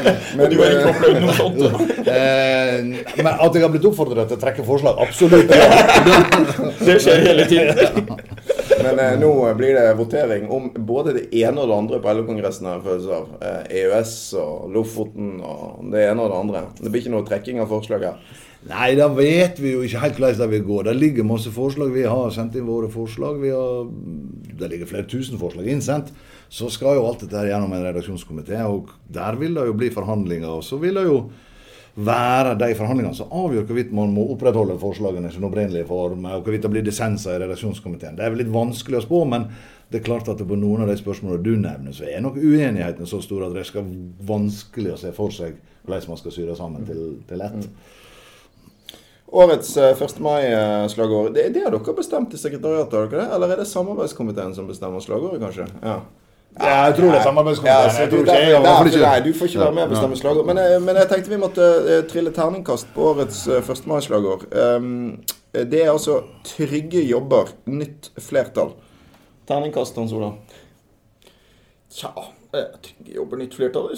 Men 0.37 0.51
du 0.51 0.57
har 0.61 0.75
ikke 0.75 0.93
opplevd 0.93 1.21
noe 1.23 1.35
sånt? 1.37 1.61
eh, 2.15 2.79
men 3.17 3.31
at 3.33 3.57
jeg 3.57 3.65
har 3.65 3.73
blitt 3.73 3.87
oppfordret 3.89 4.31
til 4.31 4.39
å 4.39 4.43
trekke 4.43 4.67
forslag? 4.67 5.01
Absolutt. 5.05 5.53
Det 6.87 6.99
skjer 7.03 7.25
hele 7.25 7.47
tiden. 7.51 8.11
Men 8.85 9.01
eh, 9.01 9.17
nå 9.21 9.33
blir 9.59 9.77
det 9.79 9.87
votering 9.99 10.49
om 10.53 10.71
både 10.75 11.17
det 11.19 11.27
ene 11.41 11.63
og 11.63 11.71
det 11.71 11.79
andre 11.83 12.01
på 12.05 12.17
LO-kongressen. 12.19 12.71
av. 12.71 12.89
Eh, 13.41 13.85
EØS 13.85 14.17
og 14.41 14.73
Lofoten 14.75 15.37
og 15.41 15.85
det 15.93 16.09
ene 16.09 16.25
og 16.25 16.33
det 16.33 16.41
andre. 16.41 16.65
Det 16.81 16.91
blir 16.91 17.05
ikke 17.05 17.15
noe 17.15 17.29
trekking 17.29 17.63
av 17.63 17.71
forslag 17.73 18.09
her. 18.11 18.43
Nei, 18.65 18.95
da 18.97 19.11
vet 19.13 19.59
vi 19.61 19.75
jo 19.75 19.83
ikke 19.85 20.01
helt 20.01 20.21
hvordan 20.21 20.39
det 20.41 20.51
vil 20.55 20.63
gå. 20.65 20.77
Det 20.87 20.95
ligger 20.97 21.27
masse 21.29 21.51
forslag. 21.53 21.91
Vi 21.93 22.07
har 22.09 22.31
sendt 22.33 22.55
inn 22.57 22.69
våre 22.69 22.89
forslag. 22.93 23.43
Har, 23.45 23.91
det 24.57 24.71
ligger 24.73 24.89
flere 24.89 25.09
tusen 25.11 25.41
forslag 25.41 25.69
innsendt. 25.69 26.15
Så 26.49 26.71
skal 26.73 26.97
jo 26.97 27.05
alt 27.05 27.27
dette 27.27 27.43
gjennom 27.49 27.73
en 27.75 27.85
redaksjonskomité, 27.85 28.63
og 28.65 28.93
der 29.13 29.37
vil 29.41 29.57
det 29.57 29.67
jo 29.69 29.75
bli 29.77 29.91
forhandlinger. 29.93 30.49
Og 30.49 30.65
så 30.65 30.79
vil 30.81 30.97
det 30.97 31.05
jo 31.05 31.19
være 31.95 32.57
de 32.59 32.71
forhandlingene 32.75 33.15
som 33.15 33.31
avgjør 33.31 33.67
hvorvidt 33.69 33.93
man 33.95 34.15
må 34.15 34.25
opprettholde 34.33 34.79
forslagene 34.81 35.29
i 35.29 35.35
sin 35.35 35.45
opprinnelige 35.47 35.87
form, 35.87 36.25
og 36.27 36.47
hvorvidt 36.47 36.65
det 36.65 36.73
blir 36.73 36.87
dissenser 36.87 37.37
i 37.37 37.43
redaksjonskomiteen. 37.45 38.17
Det 38.19 38.25
er 38.25 38.33
vel 38.33 38.43
litt 38.43 38.55
vanskelig 38.55 38.99
å 38.99 39.05
spå, 39.05 39.21
men 39.31 39.47
det 39.93 40.01
er 40.01 40.07
klart 40.09 40.31
at 40.33 40.41
på 40.41 40.59
noen 40.59 40.83
av 40.83 40.91
de 40.91 40.97
spørsmålene 40.99 41.45
du 41.45 41.53
nevner, 41.61 41.95
så 41.95 42.09
er 42.09 42.25
nok 42.25 42.41
uenighetene 42.41 43.07
så 43.07 43.21
store 43.23 43.51
at 43.51 43.55
det 43.55 43.67
skal 43.69 43.87
vanskelig 44.27 44.95
å 44.95 44.99
se 45.05 45.13
for 45.15 45.35
seg 45.35 45.61
hvordan 45.85 46.11
man 46.11 46.19
skal 46.19 46.35
sy 46.35 46.49
det 46.49 46.57
sammen 46.59 46.89
til, 46.89 47.05
til 47.29 47.45
ett. 47.45 47.69
Årets 49.35 49.73
1. 49.77 50.21
mai-slagord, 50.23 51.33
det, 51.35 51.49
det, 51.55 51.65
har 51.65 51.75
dere 51.75 51.95
bestemt 51.97 52.35
i 52.37 52.39
sekretariatet, 52.39 53.17
eller 53.35 53.51
er 53.51 53.63
det 53.63 53.67
samarbeidskomiteen 53.67 54.55
som 54.55 54.69
bestemmer 54.71 55.03
slagordet, 55.03 55.41
kanskje? 55.43 55.67
Ja. 55.83 56.03
Ja, 56.55 56.85
jeg 56.87 56.95
tror 56.95 57.09
det 57.11 57.19
er 57.19 57.25
samarbeidskomiteen. 57.27 57.97
Ja, 57.99 58.75
du, 58.87 58.99
nei, 59.03 59.17
du 59.25 59.33
får 59.35 59.49
ikke 59.51 59.63
være 59.65 59.75
med 59.75 59.89
og 59.89 59.95
bestemme 59.97 60.19
slagord. 60.21 60.47
Men, 60.47 60.61
men, 60.85 61.01
jeg 61.03 61.11
tenkte 61.11 61.33
vi 61.33 61.41
måtte 61.43 61.67
uh, 61.67 61.97
trille 62.11 62.31
terningkast 62.37 62.93
på 62.95 63.09
årets 63.11 63.41
uh, 63.51 63.59
1. 63.59 63.83
mai-slagord. 63.91 64.47
Um, 64.55 65.25
det 65.55 65.83
er 65.83 65.91
altså 65.91 66.21
'Trygge 66.47 67.03
jobber, 67.03 67.51
nytt 67.67 68.13
flertall'. 68.23 68.77
Terningkast, 69.51 69.99
Hans 69.99 70.15
Olav. 70.15 70.39
Tja, 71.91 72.15
trygge 72.55 73.19
jobber, 73.19 73.43
nytt 73.43 73.59
flertall 73.59 73.91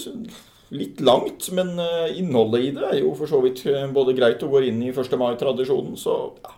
Litt 0.74 0.98
langt, 1.04 1.46
men 1.54 1.76
innholdet 2.16 2.64
i 2.64 2.70
det 2.74 2.86
er 2.88 2.96
jo 2.98 3.12
for 3.14 3.30
så 3.30 3.38
vidt 3.44 3.60
både 3.94 4.16
greit 4.18 4.42
og 4.42 4.56
går 4.56 4.66
inn 4.66 4.80
i 4.82 4.90
1. 4.90 5.12
mai-tradisjonen. 5.20 5.94
Så 6.00 6.16
ja, 6.42 6.54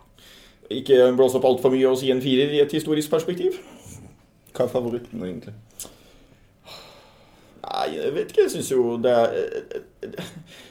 ikke 0.79 1.11
blås 1.17 1.35
opp 1.37 1.45
altfor 1.45 1.69
mye 1.75 1.91
og 1.91 1.99
si 2.01 2.09
en 2.09 2.23
firer 2.23 2.55
i 2.57 2.63
et 2.63 2.73
historisk 2.73 3.13
perspektiv. 3.13 3.59
Hva 4.49 4.65
er 4.65 4.71
favoritten, 4.73 5.21
egentlig? 5.21 5.53
Nei, 7.69 7.85
jeg 7.99 8.15
vet 8.15 8.33
ikke. 8.33 8.47
Jeg 8.47 8.53
syns 8.55 8.71
jo 8.73 8.97
det 8.97 9.13
er 9.13 9.29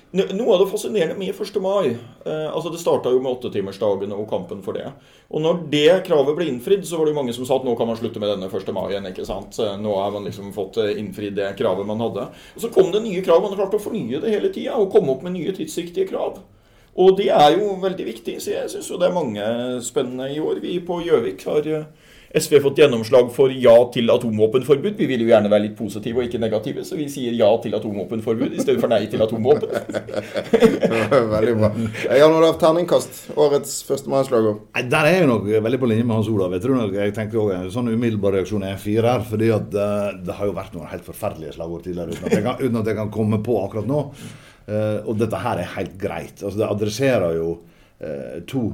Noe 0.08 0.54
av 0.54 0.62
det 0.62 0.70
fascinerende 0.70 1.18
med 1.20 1.36
1. 1.36 1.58
mai 1.60 1.90
eh, 2.24 2.46
altså 2.48 2.70
Det 2.72 2.78
starta 2.80 3.10
jo 3.12 3.20
med 3.20 3.34
åttetimersdagen 3.34 4.14
og 4.16 4.24
kampen 4.30 4.62
for 4.64 4.78
det. 4.78 4.86
Og 5.28 5.42
når 5.44 5.58
det 5.68 5.98
kravet 6.06 6.36
ble 6.38 6.46
innfridd, 6.48 6.86
så 6.88 6.96
var 6.96 7.04
det 7.04 7.12
jo 7.12 7.18
mange 7.18 7.34
som 7.36 7.44
sa 7.44 7.58
at 7.58 7.66
nå 7.66 7.74
kan 7.76 7.90
man 7.90 7.98
slutte 8.00 8.22
med 8.22 8.32
denne 8.32 8.48
1. 8.48 8.72
mai 8.72 8.86
igjen. 8.88 9.10
ikke 9.10 9.26
sant? 9.28 9.58
Nå 9.58 9.98
har 10.00 10.14
man 10.14 10.24
liksom 10.24 10.54
fått 10.56 10.80
innfridd 10.94 11.36
det 11.36 11.50
kravet 11.60 11.88
man 11.88 12.00
hadde. 12.00 12.24
Og 12.56 12.64
så 12.64 12.72
kom 12.72 12.88
det 12.94 13.04
nye 13.04 13.20
krav. 13.26 13.42
Man 13.44 13.52
har 13.52 13.66
klart 13.66 13.76
å 13.76 13.82
fornye 13.84 14.22
det 14.22 14.32
hele 14.32 14.52
tida 14.54 14.80
og 14.80 14.88
komme 14.94 15.12
opp 15.12 15.26
med 15.26 15.36
nye 15.36 15.52
tidssiktige 15.52 16.08
krav. 16.08 16.40
Og 16.98 17.12
det 17.20 17.28
er 17.30 17.58
jo 17.58 17.76
veldig 17.78 18.08
viktig, 18.08 18.40
så 18.42 18.56
jeg 18.56 18.70
syns 18.72 18.88
jo 18.90 18.96
det 18.98 19.06
er 19.06 19.14
mange 19.14 19.44
spennende 19.86 20.32
i 20.32 20.40
år. 20.42 20.64
Vi 20.64 20.80
på 20.82 21.02
Gjøvik 21.04 21.44
har 21.46 21.68
SV 22.35 22.54
har 22.54 22.61
fått 22.61 22.78
gjennomslag 22.82 23.30
for 23.32 23.52
ja 23.56 23.73
til 23.92 24.11
atomvåpenforbud. 24.12 24.99
Vi 24.99 25.06
vil 25.08 25.23
jo 25.25 25.30
gjerne 25.30 25.49
være 25.49 25.64
litt 25.64 25.76
positive 25.78 26.20
og 26.20 26.26
ikke 26.26 26.40
negative, 26.42 26.82
så 26.85 26.99
vi 26.99 27.06
sier 27.08 27.32
ja 27.32 27.49
til 27.62 27.73
atomvåpenforbud 27.78 28.52
i 28.52 28.61
stedet 28.61 28.82
for 28.82 28.92
nei 28.92 29.06
til 29.08 29.25
atomvåpen. 29.25 29.73
veldig 31.35 31.54
bra. 31.56 31.70
Jan 32.20 32.37
Olav, 32.37 32.58
terningkast. 32.61 33.23
Årets 33.32 33.78
1. 33.88 34.11
mai-slagord. 34.12 34.61
Der 34.92 35.08
er 35.08 35.23
jeg 35.23 35.30
nok 35.30 35.49
veldig 35.49 35.80
på 35.80 35.88
linje 35.88 36.04
med 36.04 36.18
Hans 36.18 36.28
Olav. 36.32 36.52
Jeg 36.52 36.66
tror 36.66 36.76
nok, 36.82 36.99
jeg 37.00 37.14
tenker 37.16 37.40
også, 37.40 37.62
En 37.62 37.73
sånn 37.78 37.88
umiddelbar 37.94 38.37
reaksjon 38.37 38.66
er 38.68 38.76
en 38.76 38.82
firer. 38.82 39.25
fordi 39.30 39.49
at 39.54 39.73
det, 39.73 39.88
det, 40.28 40.37
har 40.37 40.50
jo 40.50 40.58
vært 40.61 40.76
noen 40.76 40.92
helt 40.92 41.08
forferdelige 41.08 41.56
slagord 41.56 41.87
tidligere 41.87 42.12
uten 42.12 42.28
at, 42.28 42.37
jeg 42.37 42.44
kan, 42.44 42.61
uten 42.61 42.80
at 42.82 42.92
jeg 42.92 43.00
kan 43.00 43.14
komme 43.14 43.40
på 43.44 43.56
akkurat 43.62 43.88
nå. 43.88 44.04
Uh, 44.68 45.00
og 45.08 45.16
dette 45.16 45.40
her 45.40 45.64
er 45.64 45.75
helt 45.78 45.97
greit. 45.97 46.42
Altså, 46.42 46.58
det 46.61 46.68
adresserer 46.68 47.40
jo 47.40 47.54
uh, 47.56 48.37
to 48.44 48.68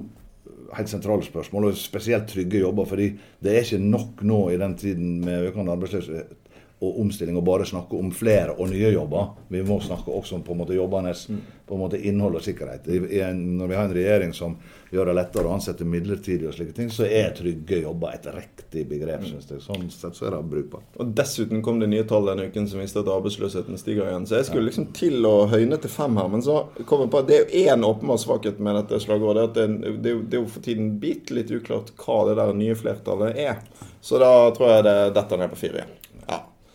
helt 0.78 0.90
sentrale 0.90 1.26
spørsmål, 1.26 1.70
og 1.70 1.78
spesielt 1.78 2.28
trygge 2.30 2.62
jobber. 2.62 2.84
fordi 2.84 3.12
det 3.42 3.52
er 3.52 3.62
ikke 3.62 3.78
nok 3.78 4.22
nå 4.22 4.40
i 4.50 4.56
den 4.60 4.74
tiden 4.76 5.20
med 5.24 5.50
økende 5.50 5.72
arbeidsløshet 5.72 6.40
og 6.84 7.00
omstilling 7.00 7.36
å 7.38 7.44
bare 7.44 7.66
snakke 7.66 7.96
om 7.96 8.10
flere 8.12 8.56
og 8.58 8.68
nye 8.70 8.92
jobber. 8.92 9.30
Vi 9.48 9.62
må 9.62 9.80
snakke 9.80 10.12
også 10.12 10.36
om 10.36 10.42
på 10.42 10.52
en 10.52 10.58
måte 10.58 10.76
jobbenes 10.76 11.28
på 11.66 11.74
en 11.74 11.80
måte 11.80 11.98
innhold 12.08 12.36
og 12.36 12.42
sikkerhet. 12.44 12.88
En, 12.88 13.38
når 13.58 13.70
vi 13.70 13.76
har 13.76 13.84
en 13.84 13.94
regjering 13.94 14.32
som 14.36 14.56
gjør 14.92 15.08
det 15.10 15.14
lettere 15.16 15.48
å 15.48 15.54
ansette 15.56 15.86
midlertidig 15.88 16.48
og 16.50 16.54
slike 16.56 16.74
ting, 16.76 16.90
så 16.92 17.06
er 17.08 17.32
trygge 17.36 17.80
jobber 17.82 18.14
et 18.14 18.28
riktig 18.34 18.84
begrep, 18.90 19.24
synes 19.24 19.48
jeg. 19.50 19.62
Sånn 19.64 19.88
sett 19.92 20.18
så 20.18 20.28
er 20.28 20.36
det 20.36 20.42
brukbart. 20.50 20.98
Og 21.00 21.14
Dessuten 21.16 21.64
kom 21.64 21.80
det 21.80 21.88
nye 21.90 22.04
tall 22.08 22.28
denne 22.28 22.50
uken 22.50 22.68
som 22.70 22.82
viste 22.82 23.00
at 23.00 23.10
arbeidsløsheten 23.14 23.80
stiger 23.80 24.10
igjen. 24.10 24.28
Så 24.28 24.38
jeg 24.38 24.50
skulle 24.50 24.68
liksom 24.68 24.90
til 24.96 25.24
å 25.28 25.34
høyne 25.50 25.80
til 25.80 25.94
fem 25.94 26.20
her, 26.20 26.30
men 26.36 26.44
så 26.44 26.60
kom 26.84 27.06
jeg 27.06 27.14
på 27.14 27.24
at 27.24 27.32
det 27.32 27.38
er 27.38 27.44
jo 27.44 27.64
én 27.72 27.88
åpenbar 27.88 28.20
svakhet 28.20 28.60
med 28.60 28.80
dette 28.82 29.00
slagordet. 29.06 29.48
at 29.50 29.58
det, 29.58 29.96
det, 30.04 30.14
det 30.28 30.38
er 30.38 30.44
jo 30.44 30.52
for 30.52 30.68
tiden 30.68 30.94
bitte 31.00 31.36
litt 31.36 31.52
uklart 31.54 31.94
hva 32.04 32.20
det 32.28 32.38
der 32.42 32.56
nye 32.60 32.76
flertallet 32.78 33.40
er. 33.48 33.60
Så 34.04 34.20
da 34.20 34.50
tror 34.52 34.76
jeg 34.76 34.84
det 34.84 34.98
detter 35.16 35.40
ned 35.40 35.54
på 35.54 35.62
fire 35.64 35.80
igjen. 35.80 36.00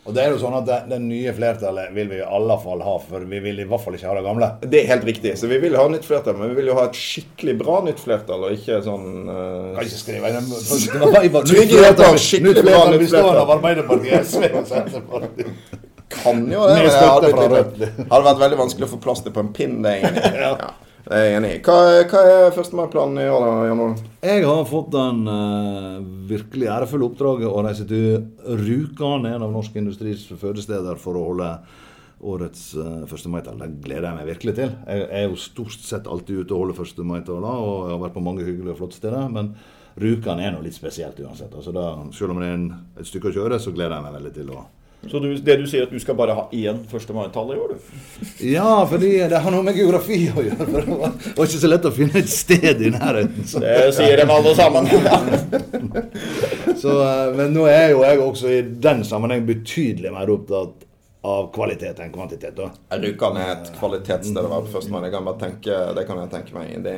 Og 0.09 0.15
det 0.17 0.23
er 0.23 0.31
jo 0.33 0.39
sånn 0.41 0.55
at 0.57 0.65
det, 0.65 0.77
det 0.89 0.97
nye 1.03 1.31
flertallet 1.37 1.91
vil 1.93 2.07
vi 2.09 2.17
i 2.17 2.25
alle 2.25 2.55
fall 2.63 2.79
ha, 2.81 2.95
for 3.05 3.25
vi 3.29 3.41
vil 3.43 3.59
i 3.61 3.65
hvert 3.69 3.83
fall 3.83 3.93
ikke 3.93 4.07
ha 4.09 4.15
det 4.17 4.23
gamle. 4.25 4.47
Det 4.63 4.79
er 4.79 4.87
helt 4.89 5.05
riktig. 5.05 5.35
Så 5.37 5.49
vi 5.51 5.59
vil 5.61 5.77
ha 5.77 5.83
nytt 5.91 6.07
flertall, 6.07 6.39
men 6.39 6.49
vi 6.49 6.57
vil 6.57 6.71
jo 6.71 6.77
ha 6.79 6.87
et 6.89 6.97
skikkelig 6.97 7.55
bra 7.59 7.75
nytt 7.85 8.01
flertall, 8.01 8.47
og 8.47 8.55
ikke 8.57 8.79
sånn 8.87 9.29
uh... 9.29 9.75
Kan 9.75 9.85
ikke 9.85 10.01
skrive 10.01 10.31
inn 10.33 10.49
Trygge 11.51 11.83
flertall, 11.83 12.17
skikkelig 12.25 12.65
bra 12.65 12.81
nytt 12.89 13.05
flertall. 13.05 13.39
av 13.43 13.53
Arbeiderpartiet, 13.59 14.25
SV 14.33 14.49
og 14.49 14.65
Senterpartiet. 14.71 15.77
Kan 16.09 16.41
jo 16.49 16.65
det, 16.65 16.79
men 16.79 16.89
det 16.89 17.05
hadde, 17.05 17.33
blitt, 17.37 18.05
hadde 18.09 18.25
vært 18.25 18.39
veldig 18.41 18.57
vanskelig 18.63 18.87
å 18.87 18.93
få 18.95 19.03
plass 19.03 19.21
til 19.21 19.35
på 19.35 19.45
en 19.45 19.51
pinn. 19.53 19.81
Det 19.85 19.99
egentlig. 19.99 20.37
Ja. 20.49 20.55
Det 21.09 21.17
er 21.17 21.23
jeg 21.25 21.37
enig 21.39 21.49
i. 21.55 21.59
Hva, 21.65 21.75
hva 22.05 22.19
er 22.29 22.51
førstemannsplanen 22.53 23.17
i 23.23 23.29
år, 23.33 23.41
da, 23.41 23.53
Jan 23.65 23.79
Olav? 23.81 24.01
Jeg 24.21 24.43
har 24.45 24.67
fått 24.69 24.91
den 24.93 25.23
uh, 25.25 25.95
virkelig 26.29 26.67
ærefulle 26.69 27.07
oppdraget 27.07 27.49
å 27.49 27.63
reise 27.65 27.87
til 27.89 28.27
Rjukan, 28.59 29.25
en 29.25 29.45
av 29.47 29.55
norsk 29.55 29.79
industris 29.81 30.27
fødesteder, 30.29 31.01
for 31.01 31.17
å 31.17 31.23
holde 31.31 31.49
årets 32.29 32.67
uh, 32.77 33.09
1. 33.09 33.25
mai-tall. 33.33 33.57
Det 33.57 33.71
gleder 33.87 34.05
jeg 34.05 34.19
meg 34.19 34.29
virkelig 34.35 34.57
til. 34.59 34.77
Jeg, 34.85 35.01
jeg 35.07 35.23
er 35.23 35.25
jo 35.25 35.41
stort 35.41 35.81
sett 35.81 36.13
alltid 36.13 36.43
ute 36.43 36.53
og 36.53 36.67
holder 36.67 36.85
1. 36.85 37.01
mai-talla, 37.09 37.57
og 37.57 37.75
jeg 37.87 37.95
har 37.95 38.05
vært 38.05 38.17
på 38.19 38.25
mange 38.29 38.45
hyggelige 38.45 38.75
og 38.75 38.81
flotte 38.83 39.01
steder. 39.01 39.33
Men 39.33 39.55
Rjukan 39.97 40.45
er 40.45 40.53
noe 40.53 40.67
litt 40.67 40.77
spesielt 40.77 41.17
uansett. 41.25 41.57
Altså 41.57 41.73
da, 41.73 41.87
selv 42.13 42.35
om 42.35 42.43
det 42.43 42.51
er 42.51 42.59
en, 42.59 42.69
et 43.01 43.09
stykke 43.09 43.33
å 43.33 43.39
kjøre, 43.39 43.57
så 43.57 43.73
gleder 43.73 43.97
jeg 43.97 44.05
meg 44.05 44.19
veldig 44.19 44.35
til 44.37 44.53
å 44.53 44.67
så 45.07 45.19
du, 45.19 45.29
det 45.39 45.55
du 45.61 45.63
sier 45.69 45.85
at 45.85 45.93
du 45.93 45.99
skal 46.01 46.17
bare 46.19 46.35
ha 46.35 46.41
én 46.51 46.81
1. 46.83 47.11
mai-tall 47.15 47.53
i 47.53 47.59
år, 47.59 47.71
du? 47.71 48.25
Ja, 48.49 48.83
fordi 48.89 49.13
det 49.31 49.39
har 49.39 49.53
noe 49.53 49.63
med 49.63 49.79
geografi 49.79 50.25
å 50.27 50.43
gjøre. 50.43 50.57
For 50.65 50.75
det 50.75 50.97
var, 50.99 51.13
det 51.23 51.31
var 51.37 51.47
ikke 51.47 51.61
så 51.61 51.71
lett 51.71 51.87
å 51.87 51.93
finne 51.95 52.19
et 52.19 52.33
sted 52.33 52.83
i 52.83 52.91
nærheten. 52.91 53.47
Så. 53.47 53.63
Det 53.63 53.77
sier 53.95 54.19
de 54.19 54.27
alle 54.35 54.53
sammen. 54.59 54.91
så, 56.83 56.97
eh, 57.05 57.23
men 57.39 57.55
nå 57.55 57.63
er 57.71 57.93
jo 57.93 58.03
jeg 58.03 58.21
også 58.25 58.51
i 58.51 58.61
den 58.89 59.07
sammenheng 59.07 59.47
betydelig 59.47 60.11
mer 60.13 60.35
opptatt 60.35 60.88
av 61.21 61.49
kvalitet 61.51 61.99
enn 61.99 62.13
kvantitet. 62.13 62.55
da. 62.55 62.69
Rjukan 62.95 63.37
er 63.37 63.49
et 63.57 63.71
kvalitetssted 63.75 64.39
å 64.39 64.47
være 64.47 64.67
på 64.67 64.73
førstemann. 64.77 65.03
Det 65.03 65.11
kan 65.11 65.27
det 65.97 66.05
kan 66.07 66.21
jeg 66.21 66.31
tenke 66.31 66.55
meg. 66.55 66.71
Det, 66.85 66.95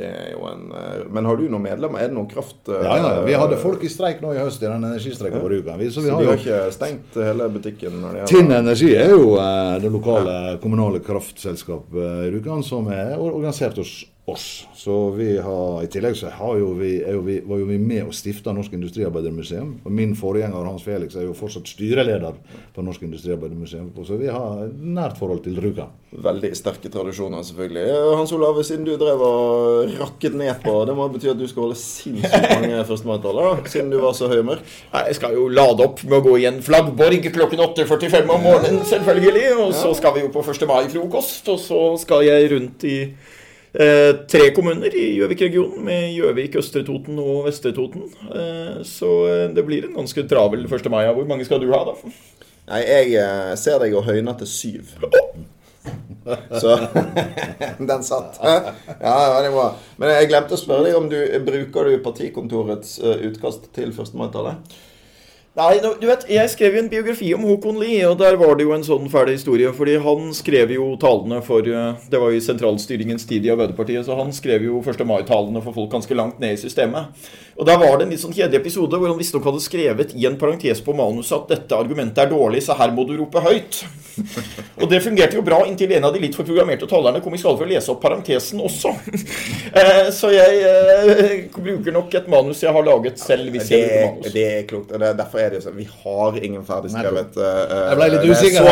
det, 0.00 0.08
er 0.08 0.32
jo 0.32 0.48
en 0.50 0.64
eh, 0.74 1.04
Men 1.14 1.28
har 1.28 1.38
du 1.38 1.44
noen 1.46 1.62
medlemmer? 1.62 2.02
Er 2.02 2.10
det 2.10 2.16
noen 2.18 2.30
kraft... 2.30 2.58
Ja, 2.66 2.96
ja, 2.98 3.12
Vi 3.26 3.36
hadde 3.38 3.60
folk 3.62 3.84
i 3.86 3.92
streik 3.92 4.18
nå 4.24 4.34
i 4.34 4.40
høst 4.42 4.62
i 4.64 4.66
den 4.66 4.82
energistreiken 4.82 5.44
på 5.44 5.52
Rjukan. 5.52 5.78
Så, 5.94 6.02
vi 6.02 6.10
har, 6.10 6.24
de 6.24 6.32
har 6.32 6.42
ikke 6.42 6.60
stengt 6.74 7.20
hele 7.22 7.46
butikken? 7.54 8.00
Når 8.02 8.18
de 8.18 8.28
Tinn 8.32 8.50
Energi 8.54 8.90
er 8.98 9.14
jo 9.14 9.36
eh, 9.38 9.76
det 9.84 9.94
lokale 9.94 10.38
kommunale 10.62 11.02
kraftselskapet 11.06 12.26
i 12.26 12.32
Rjukan 12.34 12.66
som 12.66 12.90
er 12.90 13.14
organisert 13.14 13.78
hos 13.78 13.94
oss. 14.32 14.46
Så 14.76 14.96
vi 15.16 15.34
har, 15.42 15.82
I 15.84 15.88
tillegg 15.92 16.16
så 16.16 16.30
jo 16.56 16.72
vi, 16.78 16.94
jo 17.04 17.20
vi, 17.26 17.38
var 17.44 17.60
jo 17.60 17.68
vi 17.68 17.78
med 17.78 18.08
å 18.08 18.14
stifte 18.16 18.52
Norsk 18.54 18.72
Industriarbeidermuseum. 18.76 19.72
Og 19.84 19.94
min 19.94 20.14
forgjenger 20.18 20.68
Hans 20.68 20.84
Felix 20.86 21.16
er 21.18 21.26
jo 21.26 21.36
fortsatt 21.36 21.68
styreleder 21.68 22.38
på 22.74 22.84
Norsk 22.86 23.04
Industriarbeidermuseum. 23.06 23.90
Så 24.06 24.18
vi 24.20 24.30
har 24.32 24.70
nært 24.70 25.18
forhold 25.20 25.42
til 25.44 25.58
Rjukan. 25.60 25.92
Veldig 26.10 26.50
sterke 26.58 26.90
tradisjoner, 26.90 27.44
selvfølgelig. 27.46 27.84
Hans 28.18 28.32
Olav, 28.34 28.58
siden 28.66 28.86
du 28.88 28.94
drev 28.98 29.20
og 29.22 29.92
rakket 30.00 30.34
ned 30.34 30.56
på 30.64 30.72
Det 30.88 30.96
må 30.98 31.06
bety 31.12 31.30
at 31.30 31.38
du 31.38 31.46
skal 31.50 31.68
holde 31.68 31.78
sinnssykt 31.78 32.48
mange 32.50 32.80
1. 32.80 33.68
siden 33.70 33.92
du 33.92 34.00
var 34.02 34.16
så 34.16 34.30
høy 34.30 34.40
og 34.40 34.48
mørk? 34.48 34.72
Nei, 34.94 35.04
jeg 35.10 35.20
skal 35.20 35.36
jo 35.36 35.46
lade 35.52 35.86
opp 35.86 36.02
med 36.06 36.18
å 36.18 36.24
gå 36.24 36.38
i 36.40 36.48
en 36.50 36.62
flaggborg 36.64 37.28
klokken 37.34 37.62
8.45 37.68 38.32
om 38.34 38.42
morgenen, 38.48 38.80
selvfølgelig. 38.88 39.44
Og 39.60 39.74
så 39.76 39.92
skal 39.98 40.16
vi 40.16 40.24
jo 40.24 40.32
på 40.34 40.42
1. 40.42 40.66
mai-frokost, 40.70 41.52
og 41.52 41.60
så 41.62 41.82
skal 42.00 42.26
jeg 42.26 42.50
rundt 42.54 42.88
i 42.88 42.96
Eh, 43.72 44.26
tre 44.26 44.48
kommuner 44.50 44.90
i 44.98 45.04
Gjøvik-regionen, 45.14 45.84
med 45.86 46.08
Gjøvik, 46.16 46.56
Østre 46.58 46.82
Toten 46.86 47.18
og 47.22 47.44
Vestre 47.46 47.70
Toten. 47.74 48.08
Eh, 48.26 48.80
så 48.86 49.10
eh, 49.30 49.44
det 49.54 49.62
blir 49.66 49.86
en 49.86 49.94
ganske 50.00 50.24
travel 50.26 50.66
1. 50.66 50.90
mai. 50.90 51.04
Hvor 51.06 51.28
mange 51.28 51.46
skal 51.46 51.62
du 51.62 51.70
ha, 51.70 51.84
da? 51.86 51.94
Nei, 52.70 52.82
Jeg 53.14 53.58
ser 53.62 53.78
deg 53.82 53.94
å 53.94 54.02
høyne 54.06 54.34
til 54.42 54.50
syv. 54.50 54.94
Så 56.60 56.74
den 57.90 58.02
satt. 58.04 58.36
Ja, 58.42 59.14
veldig 59.32 59.52
bra. 59.54 59.68
Men 60.02 60.12
jeg 60.12 60.28
glemte 60.28 60.54
å 60.54 60.60
spørre 60.60 60.84
deg 60.84 60.98
om 60.98 61.06
du 61.10 61.16
bruker 61.46 61.88
du 61.88 62.02
partikontorets 62.04 62.98
utkast 63.00 63.70
til 63.74 63.94
1. 63.94 64.12
mai-tallet? 64.18 64.76
Nei, 65.58 65.80
du 65.82 66.06
vet, 66.06 66.28
Jeg 66.30 66.50
skrev 66.52 66.76
jo 66.76 66.80
en 66.84 66.88
biografi 66.88 67.32
om 67.34 67.42
Håkon 67.42 67.80
Lie, 67.82 68.04
og 68.06 68.20
der 68.20 68.36
var 68.38 68.54
det 68.54 68.68
jo 68.68 68.70
en 68.70 68.84
sånn 68.86 69.08
ferdig 69.10 69.34
historie. 69.34 69.72
fordi 69.74 69.96
han 69.98 70.30
skrev 70.32 70.70
jo 70.70 70.92
talene 70.94 71.40
for 71.42 71.66
eh, 71.66 71.96
Det 72.08 72.20
var 72.22 72.30
jo 72.30 72.38
i 72.38 72.44
sentralstyringens 72.44 73.26
tid 73.26 73.46
i 73.46 73.50
Arbeiderpartiet, 73.50 74.06
så 74.06 74.14
han 74.14 74.30
skrev 74.32 74.62
jo 74.62 74.78
1. 74.78 75.02
mai-talene 75.02 75.62
for 75.64 75.74
folk 75.74 75.90
ganske 75.90 76.14
langt 76.14 76.38
ned 76.38 76.54
i 76.54 76.60
systemet. 76.60 77.10
Og 77.58 77.66
Der 77.66 77.76
var 77.82 77.98
det 77.98 78.06
en 78.06 78.14
litt 78.14 78.22
sånn 78.22 78.32
kjedelig 78.32 78.60
episode 78.62 78.96
hvor 78.96 79.10
han 79.10 79.18
visstnok 79.18 79.44
hadde 79.50 79.60
skrevet 79.60 80.14
i 80.14 80.28
en 80.30 80.38
parentes 80.38 80.80
på 80.86 80.94
manuset 80.94 81.34
at 81.42 81.50
dette 81.50 81.76
argumentet 81.76 82.22
er 82.22 82.30
dårlig, 82.30 82.62
så 82.62 82.78
her 82.78 82.94
må 82.94 83.02
du 83.04 83.16
rope 83.18 83.42
høyt. 83.42 83.82
Og 84.80 84.86
det 84.90 85.02
fungerte 85.04 85.36
jo 85.36 85.42
bra 85.44 85.60
inntil 85.68 85.92
en 85.96 86.06
av 86.08 86.14
de 86.14 86.22
litt 86.22 86.36
for 86.36 86.46
programmerte 86.48 86.88
talerne 86.88 87.20
kom 87.24 87.34
i 87.36 87.40
skade 87.40 87.58
for 87.58 87.66
å 87.66 87.70
lese 87.70 87.92
opp 87.92 88.02
parentesen 88.04 88.62
også. 88.62 88.94
Eh, 89.70 90.08
så 90.10 90.32
jeg 90.32 90.56
eh, 90.66 91.44
bruker 91.54 91.94
nok 91.94 92.14
et 92.18 92.26
manus 92.30 92.58
jeg 92.64 92.72
har 92.74 92.82
laget 92.84 93.20
selv. 93.22 93.52
hvis 93.54 93.68
jeg 93.70 93.84
bruker 93.86 94.08
manus. 94.08 94.32
Det 94.34 94.42
er 94.48 94.64
klokt. 94.66 94.90
og 94.90 94.98
det 94.98 95.06
er 95.06 95.18
derfor 95.20 95.39
er 95.40 95.50
det 95.52 95.58
jo 95.58 95.64
sånn 95.66 95.78
Vi 95.78 95.86
har 95.88 96.36
ingen 96.44 96.62
ferdigskrevet 96.66 97.38
uh, 97.40 97.72
Jeg 97.90 97.98
ble 97.98 98.08
litt 98.14 98.26
usikker. 98.30 98.68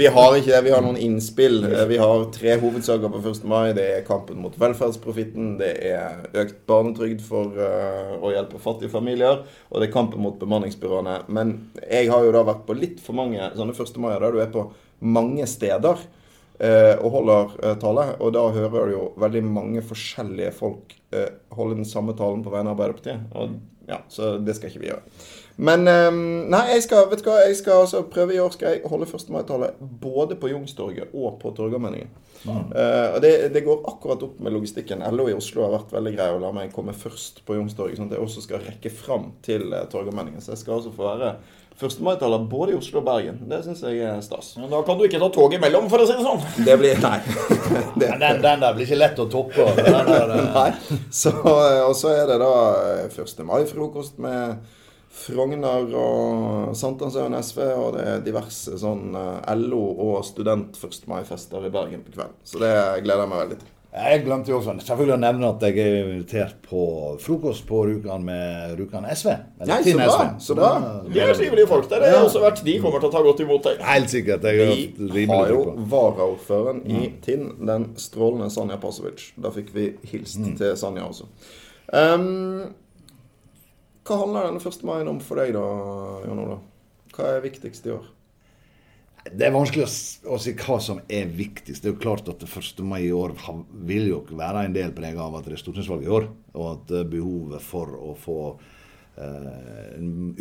vi 0.00 0.08
har 0.12 0.36
ikke 0.38 0.52
det. 0.52 0.62
Vi 0.66 0.74
har 0.74 0.84
noen 0.84 0.98
innspill. 1.00 1.60
Vi 1.90 2.00
har 2.00 2.26
tre 2.34 2.56
hovedsaker 2.62 3.12
på 3.12 3.22
1. 3.22 3.46
mai. 3.48 3.70
Det 3.76 3.86
er 3.98 4.04
kampen 4.06 4.40
mot 4.42 4.56
velferdsprofitten, 4.60 5.54
det 5.60 5.72
er 5.90 6.26
økt 6.42 6.58
barnetrygd 6.68 7.22
for 7.26 7.56
uh, 7.56 8.16
å 8.20 8.32
hjelpe 8.34 8.60
fattige 8.62 8.92
familier, 8.92 9.44
og 9.70 9.80
det 9.80 9.88
er 9.88 9.94
kampen 9.94 10.22
mot 10.24 10.36
bemanningsbyråene. 10.40 11.22
Men 11.32 11.56
jeg 11.82 12.10
har 12.12 12.26
jo 12.26 12.34
da 12.34 12.44
vært 12.46 12.66
på 12.68 12.76
litt 12.76 13.00
for 13.04 13.18
mange 13.18 13.52
sånne 13.56 13.76
1. 13.76 13.96
mai 14.02 14.12
der 14.14 14.34
du 14.34 14.42
er 14.42 14.52
på 14.52 14.68
mange 15.04 15.48
steder. 15.50 16.06
Uh, 16.56 16.96
og 17.04 17.10
holder 17.18 17.50
tale. 17.82 18.06
Og 18.24 18.30
da 18.32 18.46
hører 18.54 18.88
du 18.88 18.94
jo 18.94 19.08
veldig 19.20 19.42
mange 19.44 19.82
forskjellige 19.84 20.54
folk 20.56 20.94
holde 21.56 21.78
den 21.78 21.88
samme 21.88 22.12
talen 22.16 22.42
på 22.44 22.52
vegne 22.52 22.72
av 22.72 22.76
Arbeiderpartiet. 22.76 23.26
Og, 23.36 23.58
ja, 23.88 24.00
så 24.12 24.36
det 24.42 24.56
skal 24.56 24.72
ikke 24.72 24.82
vi 24.82 24.90
gjøre. 24.90 25.02
Men 25.56 25.88
um, 25.88 26.20
Nei, 26.52 26.62
jeg 26.74 26.84
skal 26.84 27.08
vet 27.10 27.22
du 27.24 27.30
hva, 27.30 27.40
jeg 27.46 27.56
skal 27.56 27.86
altså 27.86 28.02
prøve 28.12 28.36
i 28.36 28.40
år 28.42 28.52
skal 28.52 28.74
jeg 28.74 28.90
holde 28.90 29.08
1. 29.08 29.28
mai-tale 29.32 29.72
både 29.80 30.36
på 30.40 30.50
Youngstorget 30.52 31.14
og 31.16 31.38
på 31.40 31.52
Torgallmenningen. 31.56 32.12
Mm. 32.46 32.66
Uh, 32.70 33.16
og 33.16 33.20
det, 33.24 33.32
det, 33.54 33.64
går 33.64 33.86
akkurat 33.88 34.22
opp 34.26 34.40
med 34.44 34.52
logistikken. 34.54 35.04
LO 35.16 35.30
i 35.32 35.36
Oslo 35.36 35.64
har 35.64 35.72
vært 35.78 35.94
veldig 35.96 36.12
grei 36.18 36.28
å 36.34 36.40
la 36.42 36.52
meg 36.54 36.74
komme 36.76 36.94
først 36.94 37.40
på 37.48 37.56
Youngstorget, 37.56 37.98
sånn 37.98 38.10
at 38.10 38.18
jeg 38.18 38.26
også 38.26 38.44
skal 38.44 38.66
rekke 38.66 38.92
fram 38.92 39.32
til 39.46 39.70
uh, 39.72 39.86
Torgallmenningen. 39.90 40.44
Så 40.44 40.52
jeg 40.52 40.62
skal 40.62 40.76
altså 40.78 40.92
få 40.94 41.08
være 41.08 41.32
1. 41.76 41.98
mai-taler 42.00 42.46
både 42.48 42.72
i 42.72 42.76
Oslo 42.78 43.02
og 43.02 43.08
Bergen. 43.08 43.42
Det 43.50 43.58
syns 43.64 43.82
jeg 43.84 44.04
er 44.04 44.20
stas. 44.24 44.54
Men 44.60 44.70
da 44.72 44.84
kan 44.84 44.96
du 44.96 45.04
ikke 45.04 45.20
ta 45.20 45.32
tog 45.32 45.52
imellom, 45.56 45.90
for 45.92 46.04
å 46.04 46.06
si 46.08 46.14
det 46.16 46.24
sånn. 46.24 46.64
Det 46.64 46.76
blir 46.80 47.00
Nei. 47.02 47.18
det. 48.00 48.12
Den, 48.20 48.40
den, 48.44 48.62
der 48.62 48.76
blir 48.76 48.86
ikke 48.86 49.00
lett 49.00 49.20
å 49.20 49.28
toppe. 49.32 49.66
nei. 50.56 50.70
Så, 51.08 51.34
og 51.40 51.92
så 51.96 52.14
er 52.14 52.24
det 52.30 52.40
da 52.44 52.54
1. 53.08 53.44
mai-frokost 53.48 54.20
med 54.24 54.56
Frogner 55.16 55.94
og 55.96 56.74
Sankthanshaugen 56.76 57.38
SV, 57.40 57.62
og 57.72 57.94
det 57.96 58.04
er 58.04 58.26
diverse 58.26 58.76
sånn 58.80 59.16
eh, 59.16 59.54
LO- 59.56 59.96
og 60.10 60.20
student-1. 60.28 61.06
mai-fester 61.08 61.64
i 61.64 61.72
Bergen 61.72 62.04
på 62.04 62.12
kveld. 62.18 62.36
Så 62.44 62.60
det 62.62 62.74
gleder 63.06 63.24
jeg 63.24 63.32
meg 63.32 63.42
veldig 63.44 63.58
til. 63.62 63.72
Jeg 63.96 64.24
glemte 64.26 64.50
jo 64.52 64.58
også 64.58 64.74
selvfølgelig 64.84 65.14
å 65.14 65.20
nevne 65.22 65.48
at 65.54 65.62
jeg 65.64 65.78
er 65.80 65.94
invitert 66.10 66.56
på 66.68 66.80
frokost 67.22 67.64
på 67.64 67.78
Rjukan 67.88 68.26
med 68.26 68.74
Rjukan 68.76 69.06
SV. 69.08 69.30
Nei, 69.64 69.78
så 69.86 69.94
bra! 69.96 70.26
Så 70.48 70.56
bra. 70.58 70.70
De 71.06 71.22
er 71.24 71.32
trivelige 71.32 71.70
folk 71.70 71.88
der. 71.88 72.04
Det 72.04 72.10
har 72.12 72.26
også 72.26 72.42
vært, 72.44 72.60
De 72.66 72.74
kommer 72.82 73.00
til 73.00 73.08
å 73.08 73.14
ta 73.14 73.22
godt 73.24 73.40
imot 73.46 73.70
deg. 73.70 73.80
Helt 73.88 74.12
sikkert. 74.12 74.44
Jeg 74.44 74.90
vi 75.00 75.24
har 75.30 75.52
jo 75.54 75.62
varaordføreren 75.88 76.82
i. 76.92 77.06
Tinn, 77.24 77.54
den 77.64 77.94
strålende 78.02 78.50
Sanja 78.52 78.76
Pasovic. 78.82 79.30
Da 79.40 79.54
fikk 79.54 79.72
vi 79.72 79.88
hilst 80.12 80.42
mm. 80.44 80.52
til 80.60 80.76
Sanja 80.76 81.06
også. 81.08 81.30
Um, 81.88 82.74
hva 84.06 84.20
handler 84.20 84.48
denne 84.48 84.62
1. 84.62 84.84
mai 84.86 85.00
om 85.08 85.18
for 85.24 85.40
deg, 85.40 85.54
da, 85.56 85.64
Jan 86.26 86.42
Ola? 86.44 86.60
Hva 87.16 87.32
er 87.32 87.42
viktigst 87.44 87.88
i 87.88 87.94
år? 87.96 88.12
Det 89.26 89.42
er 89.48 89.54
vanskelig 89.54 89.86
å, 90.30 90.38
si 90.38 90.52
hva 90.54 90.76
som 90.82 91.00
er 91.10 91.26
viktigst. 91.34 91.82
Det 91.82 91.90
er 91.90 91.94
jo 91.96 92.02
klart 92.02 92.28
at 92.30 92.44
1. 92.46 92.82
mai 92.86 93.00
i 93.08 93.14
år 93.14 93.34
vil 93.88 94.10
jo 94.12 94.20
være 94.30 94.66
en 94.68 94.76
del 94.76 94.94
prega 94.94 95.24
av 95.24 95.38
at 95.38 95.48
det 95.48 95.56
er 95.56 95.62
stortingsvalg 95.64 96.06
i 96.06 96.12
år, 96.18 96.28
og 96.54 96.66
at 96.70 96.92
behovet 97.10 97.64
for 97.64 97.96
å 97.98 98.12
få 98.22 98.38
uh, 98.54 99.96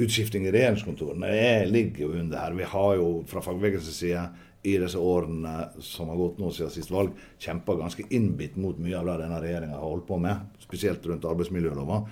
utskifting 0.06 0.46
i 0.46 0.54
regjeringskontorene. 0.54 1.32
Ligger 1.72 2.06
jo 2.06 2.12
under 2.20 2.44
her. 2.44 2.60
Vi 2.60 2.70
har 2.76 2.92
jo 3.00 3.10
fra 3.32 3.42
fagbevegelsens 3.48 4.04
side 4.04 4.28
i 4.66 4.78
disse 4.82 5.02
årene 5.02 5.56
som 5.86 6.10
har 6.14 6.22
gått 6.22 6.40
nå 6.42 6.52
siden 6.54 6.74
sist 6.74 6.94
valg, 6.94 7.18
kjempa 7.42 7.78
ganske 7.80 8.06
innbitt 8.14 8.58
mot 8.62 8.78
mye 8.82 8.98
av 8.98 9.10
det 9.10 9.20
denne 9.24 9.42
regjeringa 9.42 9.78
har 9.78 9.90
holdt 9.90 10.08
på 10.10 10.18
med, 10.22 10.48
spesielt 10.62 11.06
rundt 11.10 11.26
arbeidsmiljølova. 11.30 12.04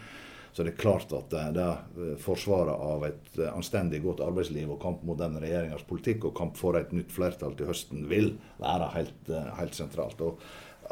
Så 0.54 0.62
det 0.62 0.76
er 0.76 0.82
klart 0.84 1.14
at 1.18 1.32
det, 1.34 1.46
det 1.58 2.18
forsvaret 2.22 2.74
av 2.78 3.08
et 3.08 3.40
anstendig 3.50 4.04
godt 4.04 4.22
arbeidsliv 4.22 4.76
og 4.76 4.82
kamp 4.84 5.02
mot 5.08 5.18
den 5.18 5.40
regjeringas 5.42 5.86
politikk 5.90 6.28
og 6.30 6.36
kamp 6.38 6.60
for 6.60 6.78
et 6.78 6.94
nytt 6.94 7.10
flertall 7.14 7.56
til 7.58 7.72
høsten 7.72 8.06
vil 8.12 8.36
være 8.62 8.92
helt, 8.94 9.32
helt 9.58 9.74
sentralt. 9.78 10.22
Og 10.22 10.44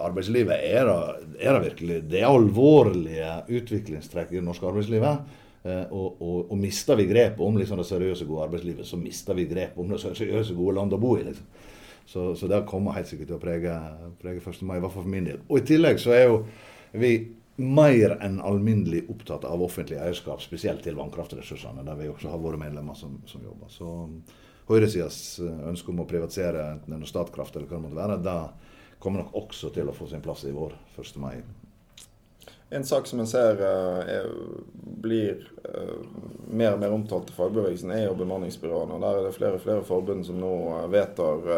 arbeidslivet 0.01 0.65
er 0.65 0.89
det 1.37 1.61
virkelig 1.67 1.99
Det 2.09 2.23
er 2.23 2.31
alvorlige 2.31 3.35
utviklingstrekk 3.49 4.33
i 4.33 4.39
det 4.39 4.47
norske 4.47 4.65
arbeidslivet. 4.65 5.37
Eh, 5.63 5.83
og, 5.93 6.21
og, 6.21 6.51
og, 6.51 6.57
mister 6.57 6.97
vi 6.97 7.05
grepet 7.05 7.43
om 7.45 7.57
liksom, 7.57 7.77
det 7.77 7.85
seriøse, 7.85 8.25
gode 8.25 8.47
arbeidslivet, 8.47 8.87
så 8.87 8.97
mister 8.97 9.37
vi 9.37 9.45
grepet 9.45 9.77
om 9.77 9.91
det 9.93 10.01
seriøse, 10.01 10.57
gode 10.57 10.79
landet 10.79 10.97
å 10.97 11.01
bo 11.01 11.13
i. 11.19 11.27
liksom. 11.27 11.45
Så, 12.11 12.23
så 12.35 12.49
det 12.49 12.63
kommer 12.67 12.97
helt 12.97 13.07
sikkert 13.07 13.29
til 13.29 13.37
å 13.37 13.43
prege, 13.43 13.75
prege 14.19 14.41
1. 14.41 14.63
mai, 14.65 14.79
i 14.79 14.81
hvert 14.81 14.95
fall 14.95 15.05
for 15.05 15.13
min 15.13 15.29
del. 15.29 15.43
Og 15.47 15.61
i 15.61 15.67
tillegg 15.69 16.01
så 16.01 16.15
er 16.17 16.25
jo 16.25 16.41
vi 16.97 17.11
mer 17.55 18.15
enn 18.23 18.39
alminnelig 18.41 19.03
opptatt 19.11 19.45
av 19.45 19.63
offentlig 19.63 19.99
eierskap, 20.01 20.41
spesielt 20.41 20.83
til 20.85 20.95
vannkraftressursene, 20.97 21.83
der 21.85 21.99
vi 21.99 22.09
også 22.09 22.31
har 22.31 22.41
våre 22.41 22.59
medlemmer 22.61 22.97
som, 22.97 23.19
som 23.29 23.43
jobber. 23.45 23.69
Så 23.69 23.89
høyresidas 24.69 25.39
ønske 25.43 25.91
om 25.91 26.03
å 26.03 26.09
privatisere 26.09 26.69
enten 26.71 26.95
det 26.95 27.01
er 27.01 27.11
Statkraft 27.11 27.57
eller 27.57 27.67
hva 27.67 27.77
det 27.77 27.85
måtte 27.87 27.99
være, 27.99 28.21
da 28.23 28.37
kommer 29.01 29.23
nok 29.23 29.35
også 29.43 29.73
til 29.75 29.89
å 29.89 29.95
få 29.97 30.07
sin 30.09 30.23
plass 30.23 30.45
i 30.45 30.55
vår 30.55 30.77
1. 31.01 31.17
mai. 31.21 31.35
En 32.71 32.85
sak 32.87 33.07
som 33.09 33.19
jeg 33.19 33.27
ser 33.33 33.59
uh, 33.59 33.99
er, 34.07 34.27
blir 35.03 35.41
uh, 35.65 35.97
mer 36.47 36.77
og 36.77 36.79
mer 36.79 36.93
omtalt 36.95 37.33
i 37.33 37.35
fagbevegelsen, 37.35 37.91
er 37.91 38.05
jo 38.05 38.19
bemanningsbyråene. 38.21 38.99
Der 39.01 39.17
er 39.19 39.27
det 39.27 39.33
flere 39.35 39.57
og 39.57 39.65
flere 39.65 39.83
forbund 39.83 40.23
som 40.27 40.39
nå 40.39 40.53
vedtar 40.93 41.49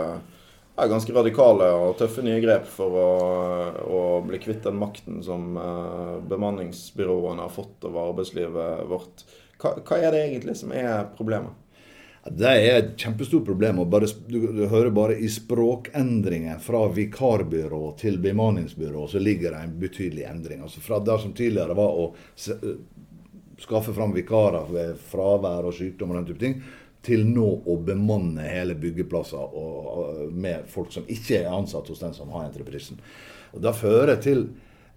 er 0.76 0.90
ganske 0.90 1.14
radikale 1.14 1.68
og 1.78 1.98
tøffe 2.00 2.24
nye 2.26 2.42
grep 2.42 2.66
for 2.70 2.98
å, 2.98 3.10
å 3.86 4.04
bli 4.26 4.40
kvitt 4.42 4.64
den 4.66 4.80
makten 4.82 5.20
som 5.26 5.54
bemanningsbyråene 6.30 7.46
har 7.46 7.54
fått 7.54 7.86
over 7.90 8.10
arbeidslivet 8.14 8.88
vårt. 8.90 9.26
Hva, 9.62 9.76
hva 9.86 10.00
er 10.00 10.16
det 10.16 10.24
egentlig 10.28 10.58
som 10.60 10.74
er 10.74 11.12
problemet? 11.18 11.54
Det 12.24 12.48
er 12.48 12.78
et 12.78 12.92
kjempestort 12.96 13.44
problem. 13.46 13.82
og 13.84 13.90
bare, 13.92 14.08
du, 14.28 14.40
du, 14.56 14.64
hører 14.72 14.94
bare 14.96 15.18
i 15.20 15.28
språkendringen 15.30 16.60
fra 16.64 16.86
vikarbyrå 16.88 17.98
til 18.00 18.20
bemanningsbyrå, 18.24 19.08
så 19.12 19.20
ligger 19.20 19.52
det 19.52 19.64
en 19.64 19.74
betydelig 19.80 20.24
endring. 20.30 20.62
Altså 20.64 20.80
Fra 20.82 21.02
det 21.04 21.20
som 21.20 21.34
tidligere 21.36 21.76
var 21.76 22.00
å 22.00 22.14
skaffe 23.60 23.94
fram 23.96 24.16
vikarer 24.16 24.72
ved 24.72 24.96
fravær 25.12 25.68
og 25.68 25.76
sykdom 25.76 26.14
og 26.14 26.22
den 26.22 26.32
type 26.32 26.42
ting, 26.42 26.56
til 27.04 27.26
nå 27.28 27.48
å 27.68 27.78
bemanne 27.84 28.46
hele 28.48 28.76
byggeplasser 28.80 29.56
med 30.32 30.68
folk 30.72 30.94
som 30.96 31.08
ikke 31.12 31.42
er 31.42 31.52
ansatt 31.52 31.90
hos 31.92 32.04
den 32.04 32.16
som 32.16 32.32
har 32.36 32.48
entreprisen. 32.48 33.02
Og 33.54 33.62
Det 33.62 33.76
fører 33.76 34.22
til 34.24 34.48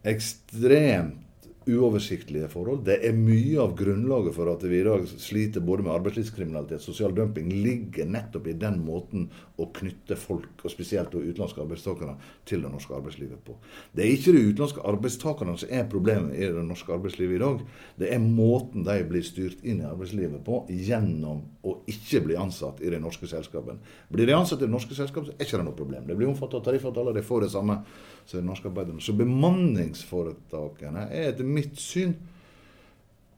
ekstremt 0.07 1.23
uoversiktlige 1.66 2.49
forhold. 2.49 2.85
Det 2.87 3.01
er 3.03 3.16
mye 3.19 3.59
av 3.59 3.75
grunnlaget 3.79 4.37
for 4.37 4.53
at 4.53 4.62
vi 4.62 4.79
i 4.79 4.85
dag 4.87 5.03
sliter 5.11 5.64
både 5.66 5.83
med 5.83 5.97
arbeidslivskriminalitet 5.97 6.85
sosial 6.85 7.14
dumping, 7.14 7.51
ligger 7.51 8.07
nettopp 8.07 8.47
i 8.47 8.55
den 8.61 8.79
måten 8.87 9.27
å 9.57 9.66
knytte 9.73 10.19
folk, 10.21 10.61
og 10.64 10.73
spesielt 10.73 11.14
utenlandske 11.14 11.62
arbeidstakere, 11.62 12.16
til 12.49 12.61
det 12.64 12.71
norske 12.73 12.92
arbeidslivet 12.97 13.40
på. 13.47 13.57
Det 13.97 14.05
er 14.05 14.12
ikke 14.12 14.35
de 14.35 14.42
utenlandske 14.51 14.85
arbeidstakerne 14.85 15.55
som 15.62 15.73
er 15.73 15.87
problemet 15.90 16.37
i 16.37 16.51
det 16.53 16.64
norske 16.66 16.92
arbeidslivet 16.92 17.38
i 17.38 17.40
dag. 17.40 17.62
Det 17.97 18.11
er 18.12 18.21
måten 18.21 18.85
de 18.85 18.99
blir 19.09 19.25
styrt 19.25 19.64
inn 19.64 19.81
i 19.81 19.88
arbeidslivet 19.88 20.45
på 20.45 20.61
gjennom 20.69 21.40
å 21.64 21.79
ikke 21.88 22.21
bli 22.29 22.37
ansatt 22.40 22.83
i 22.85 22.92
de 22.92 23.01
norske 23.01 23.31
selskapene. 23.31 23.81
Blir 24.12 24.29
de 24.29 24.37
ansatt 24.37 24.61
i 24.61 24.66
det 24.66 24.75
norske 24.75 24.99
selskapet, 24.99 25.33
så 25.33 25.37
er 25.37 25.40
det 25.40 25.49
ikke 25.49 25.64
noe 25.64 25.81
problem. 25.81 26.05
Det 26.07 26.19
blir 26.19 26.29
omfattet 26.29 26.61
av 26.61 26.69
tariffavtaler, 26.69 27.16
de 27.16 27.25
får 27.25 27.47
det 27.47 27.53
samme 27.57 27.81
som 28.27 28.40
de 28.40 28.45
norske 28.45 28.69
arbeiderne. 28.69 29.01
Så 29.01 29.16
bemanningsforetakene 29.16 31.09
er 31.09 31.33
etter 31.33 31.49
mitt 31.49 31.81
syn 31.81 32.19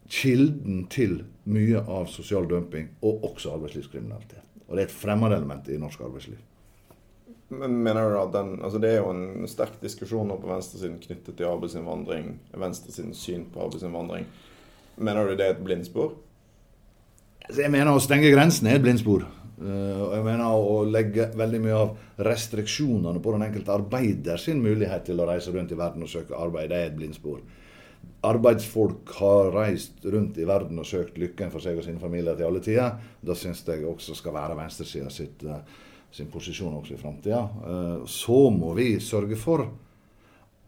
kilden 0.09 0.87
til 0.91 1.21
mye 1.53 1.81
av 1.85 2.09
sosial 2.11 2.49
dumping 2.49 2.91
og 3.05 3.27
også 3.31 3.55
arbeidslivskriminalitet. 3.55 4.48
Og 4.69 4.77
det 4.77 4.85
er 4.85 4.91
et 4.91 4.95
fremmedelement 4.95 5.69
i 5.73 5.81
norsk 5.81 6.05
arbeidsliv. 6.05 6.39
Men 7.49 7.79
mener 7.81 8.11
du 8.13 8.19
at 8.21 8.33
den, 8.35 8.59
altså 8.61 8.79
Det 8.79 8.91
er 8.91 8.99
jo 9.01 9.13
en 9.15 9.49
sterk 9.49 9.79
diskusjon 9.81 10.35
på 10.37 10.51
venstresiden 10.51 10.99
knyttet 11.01 11.37
til 11.37 11.49
arbeidsinnvandring. 11.49 12.35
Venstresidens 12.53 13.23
syn 13.25 13.47
på 13.53 13.65
arbeidsinnvandring. 13.65 14.27
Mener 14.99 15.29
du 15.29 15.37
det 15.37 15.47
er 15.47 15.57
et 15.57 15.65
blindspor? 15.65 16.13
Altså, 17.47 17.63
jeg 17.63 17.73
mener 17.73 17.95
å 17.95 18.03
stenge 18.03 18.33
grensene 18.35 18.75
er 18.75 18.81
et 18.81 18.85
blindspor. 18.85 19.25
Eh, 19.59 20.01
og 20.05 20.13
jeg 20.15 20.25
mener 20.27 20.59
Å 20.59 20.83
legge 20.87 21.31
veldig 21.39 21.61
mye 21.65 21.79
av 21.79 22.27
restriksjonene 22.29 23.23
på 23.23 23.33
den 23.35 23.47
enkelte 23.49 23.75
arbeider 23.75 24.43
sin 24.43 24.61
mulighet 24.63 25.09
til 25.09 25.21
å 25.21 25.29
reise 25.31 25.55
rundt 25.55 25.73
i 25.73 25.79
verden 25.79 26.05
og 26.05 26.13
søke 26.13 26.37
arbeid, 26.37 26.69
det 26.71 26.79
er 26.83 26.91
et 26.91 26.99
blindspor. 26.99 27.41
Arbeidsfolk 28.29 29.12
har 29.21 29.53
reist 29.55 30.05
rundt 30.05 30.38
i 30.38 30.47
verden 30.49 30.81
og 30.81 30.87
søkt 30.87 31.18
lykken 31.21 31.53
for 31.53 31.62
seg 31.62 31.79
og 31.79 31.85
sine 31.87 32.03
familier 32.03 32.35
til 32.38 32.49
alle 32.49 32.62
tider. 32.64 32.97
Da 33.23 33.37
syns 33.38 33.62
jeg 33.66 33.85
også 33.87 34.16
skal 34.18 34.35
være 34.35 34.57
venstresida 34.59 35.11
eh, 35.11 35.77
sin 36.11 36.31
posisjon 36.33 36.81
også 36.81 36.97
i 36.97 37.03
framtida. 37.03 37.44
Eh, 37.44 38.09
så 38.11 38.40
må 38.55 38.73
vi 38.79 38.97
sørge 39.05 39.38
for 39.38 39.68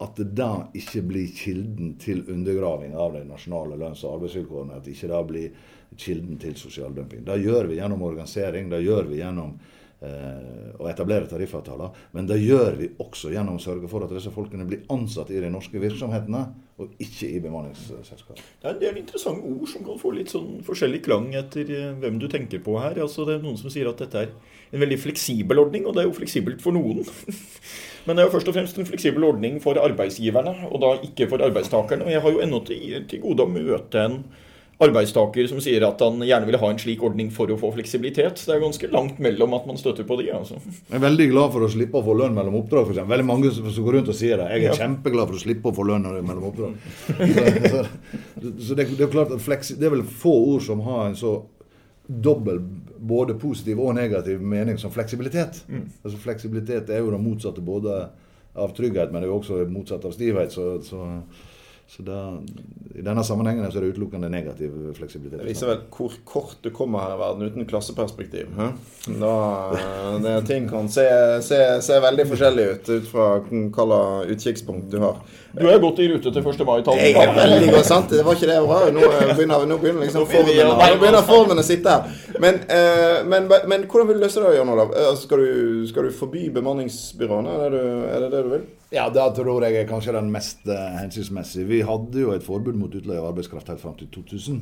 at 0.01 0.17
det 0.17 0.31
da 0.39 0.53
ikke 0.77 1.03
blir 1.05 1.35
kilden 1.37 1.97
til 2.01 2.23
undergraving 2.33 2.95
av 2.97 3.19
de 3.19 3.27
nasjonale 3.29 3.77
lønns- 3.77 4.05
og 4.07 4.21
arbeidsvilkårene. 4.21 4.79
At 4.79 4.87
det 4.87 4.95
ikke 4.95 5.11
da 5.11 5.21
blir 5.27 5.51
kilden 5.99 6.39
til 6.41 6.57
sosial 6.57 6.95
dumping. 6.97 7.27
Det 7.27 7.43
gjør 7.43 7.69
vi 7.69 7.81
gjennom 7.81 8.07
organisering, 8.07 8.71
det 8.71 8.85
gjør 8.87 9.11
vi 9.11 9.21
gjennom 9.21 9.59
å 10.01 10.87
etablere 10.89 11.29
tariffavtaler. 11.29 11.91
Men 12.17 12.29
det 12.29 12.39
gjør 12.41 12.79
vi 12.79 12.87
også 13.05 13.35
gjennom 13.35 13.59
å 13.59 13.63
sørge 13.63 13.89
for 13.91 14.07
at 14.07 14.15
disse 14.15 14.33
folkene 14.33 14.65
blir 14.69 14.87
ansatt 14.93 15.29
i 15.35 15.43
de 15.43 15.51
norske 15.53 15.77
virksomhetene, 15.83 16.41
og 16.81 17.03
ikke 17.05 17.29
i 17.29 17.41
bemanningsselskap. 17.45 18.39
Det 18.41 18.65
er 18.69 18.73
en 18.73 18.81
del 18.81 19.01
interessante 19.03 19.45
ord 19.45 19.69
som 19.69 19.85
kan 19.85 20.01
få 20.01 20.15
litt 20.17 20.33
sånn 20.33 20.63
forskjellig 20.65 21.03
klang 21.05 21.29
etter 21.37 21.69
eh, 21.77 21.91
hvem 22.01 22.17
du 22.23 22.25
tenker 22.33 22.63
på 22.65 22.79
her. 22.81 22.97
Altså, 23.05 23.27
det 23.29 23.37
er 23.37 23.45
noen 23.45 23.61
som 23.61 23.73
sier 23.73 23.91
at 23.91 24.01
dette 24.01 24.25
er 24.25 24.33
en 24.71 24.81
veldig 24.81 25.01
fleksibel 25.03 25.61
ordning, 25.61 25.85
og 25.85 25.97
det 25.97 26.05
er 26.05 26.09
jo 26.09 26.17
fleksibelt 26.17 26.63
for 26.65 26.77
noen. 26.77 27.05
Men 28.07 28.17
det 28.17 28.23
er 28.23 28.31
jo 28.31 28.35
først 28.39 28.49
og 28.49 28.57
fremst 28.57 28.81
en 28.81 28.89
fleksibel 28.89 29.27
ordning 29.29 29.59
for 29.61 29.77
arbeidsgiverne, 29.83 30.71
og 30.71 30.81
da 30.81 30.95
ikke 31.05 31.29
for 31.29 31.45
arbeidstakerne. 31.45 32.07
Og 32.07 32.15
jeg 32.15 32.25
har 32.25 32.37
jo 32.37 32.45
ennå 32.47 32.63
til, 32.65 33.03
til 33.11 33.21
gode 33.27 33.45
å 33.45 33.53
møte 33.53 34.07
en 34.07 34.23
arbeidstaker 34.81 35.49
som 35.51 35.61
sier 35.61 35.85
at 35.85 36.01
han 36.01 36.23
gjerne 36.25 36.49
vil 36.49 36.59
ha 36.63 36.71
en 36.73 36.79
slik 36.81 37.03
ordning 37.05 37.29
for 37.35 37.53
å 37.53 37.59
få 37.61 37.73
fleksibilitet. 37.75 38.41
Det 38.47 38.55
er 38.55 38.63
ganske 38.63 38.89
langt 38.93 39.21
mellom 39.23 39.53
at 39.59 39.67
man 39.69 39.79
støtter 39.81 40.07
på 40.09 40.17
de. 40.21 40.31
altså. 40.33 40.57
Jeg 40.65 40.97
er 40.97 41.05
veldig 41.05 41.27
glad 41.35 41.55
for 41.55 41.67
å 41.67 41.71
slippe 41.73 42.01
å 42.01 42.07
få 42.07 42.17
lønn 42.17 42.37
mellom 42.37 42.57
oppdrag. 42.63 42.87
For 42.89 42.95
eksempel. 42.95 43.13
veldig 43.13 43.29
mange 43.29 43.53
som, 43.57 43.69
går 43.69 43.99
rundt 43.99 44.13
og 44.13 44.17
sier 44.17 44.41
det. 44.41 44.49
Jeg 44.55 44.65
er 44.65 44.69
ja. 44.71 44.79
kjempeglad 44.81 45.29
for 45.29 45.37
å 45.37 45.43
slippe 45.45 45.71
å 45.71 45.77
få 45.77 45.87
lønn 45.91 46.09
mellom 46.09 46.49
oppdrag. 46.51 46.79
Så, 47.11 47.85
så, 48.41 48.55
så 48.71 48.79
det, 48.79 48.89
det, 48.95 49.05
er 49.05 49.13
klart 49.13 49.37
at 49.37 49.45
fleksi, 49.45 49.77
det 49.77 49.91
er 49.91 49.95
vel 49.99 50.07
få 50.25 50.33
ord 50.55 50.65
som 50.65 50.81
har 50.87 51.11
en 51.11 51.19
så 51.19 51.37
dobbel 52.11 52.59
både 52.99 53.37
positiv 53.39 53.79
og 53.85 53.95
negativ 54.01 54.41
mening 54.41 54.81
som 54.81 54.93
fleksibilitet. 54.93 55.61
Mm. 55.69 55.87
Altså 56.01 56.19
Fleksibilitet 56.25 56.91
er 56.91 57.05
jo 57.05 57.13
det 57.13 57.21
motsatte 57.23 57.63
både 57.63 58.01
av 58.59 58.73
trygghet, 58.75 59.13
men 59.13 59.21
det 59.21 59.29
er 59.29 59.35
jo 59.35 59.39
også 59.39 59.63
motsatt 59.71 60.09
av 60.09 60.17
stivhet. 60.17 60.57
så, 60.57 60.73
så 60.83 61.05
så 61.97 62.03
da, 62.07 62.39
I 62.95 63.03
denne 63.03 63.25
sammenhengen 63.27 63.65
er 63.67 63.73
det 63.75 63.89
utelukkende 63.91 64.29
negativ 64.31 64.75
fleksibilitet. 64.95 65.41
Det 65.43 65.49
viser 65.49 65.73
vel 65.73 65.81
hvor 65.91 66.13
kort 66.23 66.61
du 66.63 66.69
kommer 66.71 67.03
her 67.03 67.17
i 67.17 67.19
verden 67.19 67.49
uten 67.51 67.67
klasseperspektiv. 67.67 68.53
Da, 69.19 69.33
det, 70.23 70.37
ting 70.47 70.69
kan 70.71 70.87
se, 70.93 71.09
se, 71.43 71.59
se, 71.83 71.99
veldig 72.05 72.29
forskjellig 72.31 72.67
ut 72.71 72.93
ut 72.95 73.09
fra 73.11 73.27
hvilket 73.49 74.31
utkikkspunkt 74.37 74.87
du 74.95 75.01
har. 75.03 75.19
Du 75.57 75.67
er 75.67 75.83
godt 75.83 75.99
i 75.99 76.07
rute 76.13 76.31
til 76.31 76.47
1. 76.53 76.63
mai-tallet. 76.69 77.09
Jeg 77.09 77.27
er 77.27 77.35
veldig 77.35 77.73
godt, 77.75 77.89
sant? 77.91 78.15
Det 78.15 78.23
var 78.23 78.39
ikke 78.39 78.53
det 78.53 78.59
jeg 78.61 78.71
var. 78.71 78.87
Nå 78.95 79.11
begynner, 79.35 79.67
nå 79.67 79.83
begynner 79.83 80.07
liksom 80.07 80.31
formen, 80.31 80.63
nå 80.71 81.01
begynner 81.03 81.27
formen 81.27 81.59
å 81.59 81.67
sitte 81.67 81.97
her. 81.97 82.21
Men, 82.41 82.55
eh, 82.55 83.21
men, 83.29 83.49
men, 83.69 83.83
hvordan 83.85 84.09
vil 84.09 84.17
du 84.17 84.25
løse 84.25 84.41
det, 84.41 84.55
Jan 84.57 84.71
Olav? 84.73 84.95
Altså, 84.97 85.27
skal, 85.27 85.43
du, 85.43 85.87
skal 85.91 86.07
du 86.09 86.15
forby 86.17 86.47
bemanningsbyråene? 86.55 87.57
Er 87.67 87.75
er 87.81 88.23
det 88.25 88.31
det 88.33 88.45
du 88.47 88.53
vil? 88.55 88.69
Ja, 88.91 89.05
det 89.13 89.23
tror 89.37 89.63
jeg 89.63 89.77
er 89.79 89.87
kanskje 89.87 90.17
den 90.17 90.33
mest 90.35 90.65
uh, 90.67 90.97
hensiktsmessige. 90.99 91.69
Vi 91.69 91.83
hadde 91.87 92.25
jo 92.25 92.33
et 92.35 92.47
forbud 92.47 92.75
mot 92.75 92.95
utleie 92.97 93.21
av 93.21 93.29
arbeidskraft 93.29 93.69
helt 93.71 93.83
fram 93.83 93.95
til 94.01 94.09
2000. 94.17 94.57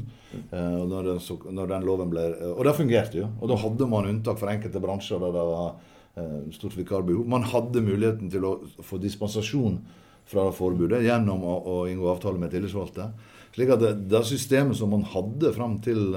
Uh, 0.50 0.82
og 0.82 0.90
når 0.90 1.06
den, 1.12 1.22
så, 1.24 1.38
når 1.46 1.70
den, 1.70 1.86
loven 1.88 2.10
ble, 2.12 2.26
uh, 2.34 2.50
og 2.56 2.66
det 2.68 2.74
fungerte 2.76 3.22
jo. 3.22 3.30
Og 3.40 3.52
da 3.52 3.56
hadde 3.62 3.88
man 3.88 4.10
unntak 4.10 4.40
for 4.40 4.52
enkelte 4.52 4.82
bransjer 4.84 5.22
der 5.22 5.32
det 5.38 5.46
var 5.52 5.70
uh, 6.18 6.36
stort 6.58 6.76
vikarbehov. 6.76 7.24
Man 7.30 7.46
hadde 7.48 7.84
muligheten 7.86 8.28
til 8.34 8.44
å 8.44 8.58
få 8.84 9.00
dispensasjon 9.00 9.80
fra 10.28 10.50
forbudet 10.52 11.00
gjennom 11.06 11.46
å, 11.48 11.56
å 11.64 11.76
inngå 11.88 12.10
avtale 12.12 12.42
med 12.42 12.52
tillitsvalgte. 12.52 13.08
Slik 13.58 13.74
at 13.74 13.82
det, 13.82 13.94
det, 14.06 14.24
systemet 14.28 14.78
som 14.78 14.92
man 14.94 15.02
hadde 15.02 15.50
fram 15.56 15.80
til, 15.82 16.14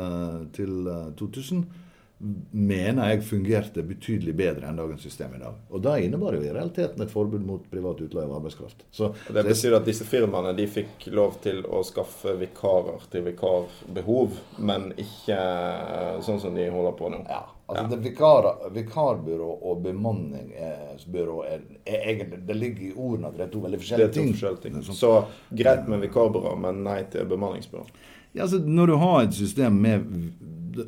til 0.54 0.92
2000 1.18 1.66
mener 2.52 3.12
jeg 3.12 3.24
fungerte 3.26 3.84
betydelig 3.86 4.34
bedre 4.38 4.70
enn 4.70 4.78
dagens 4.78 5.02
system 5.06 5.34
i 5.36 5.42
dag. 5.42 5.56
Og 5.74 5.82
det 5.84 5.96
innebar 6.06 6.36
jo 6.38 6.44
i 6.46 6.52
realiteten 6.54 7.02
et 7.02 7.14
forbud 7.14 7.42
mot 7.46 7.64
privat 7.72 8.02
utleie 8.04 8.28
av 8.28 8.36
arbeidskraft. 8.38 8.86
Så, 8.94 9.12
Det 9.28 9.46
betyr 9.48 9.78
at 9.80 9.88
disse 9.88 10.06
firmaene 10.06 10.54
de 10.58 10.68
fikk 10.70 11.08
lov 11.16 11.40
til 11.42 11.64
å 11.66 11.82
skaffe 11.88 12.36
vikarer 12.38 13.08
til 13.14 13.26
vikarbehov, 13.26 14.38
men 14.60 14.92
ikke 15.02 15.40
eh, 15.40 16.22
sånn 16.26 16.42
som 16.44 16.58
de 16.58 16.70
holder 16.70 16.98
på 17.00 17.10
nå. 17.14 17.24
Ja, 17.30 17.42
altså 17.72 17.96
det 17.96 18.00
vikar, 18.06 18.48
Vikarbyrå 18.76 19.50
og 19.70 19.82
bemanningsbyrå 19.84 21.38
er, 21.48 21.66
er 21.86 22.08
egentlig 22.14 22.40
Det 22.48 22.58
ligger 22.58 22.88
i 22.88 22.94
ordene 22.96 23.28
at 23.32 23.38
det 23.38 23.46
er 23.48 23.52
to 23.54 23.62
veldig 23.66 23.80
Det 23.80 23.82
er 23.82 23.86
forskjellige 23.86 24.08
to 24.08 24.20
ting. 24.20 24.32
forskjellige 24.34 24.62
ting. 24.62 24.96
Så 24.98 25.12
greit 25.64 25.88
med 25.92 26.04
vikarbyrå, 26.06 26.56
men 26.60 26.84
nei 26.88 27.04
til 27.12 27.30
bemanningsbyrå. 27.32 27.86
Ja, 28.34 28.44
altså, 28.44 28.60
når 28.64 28.88
du 28.88 28.96
har 28.96 29.22
et 29.24 29.34
system 29.36 29.80
med 29.84 30.06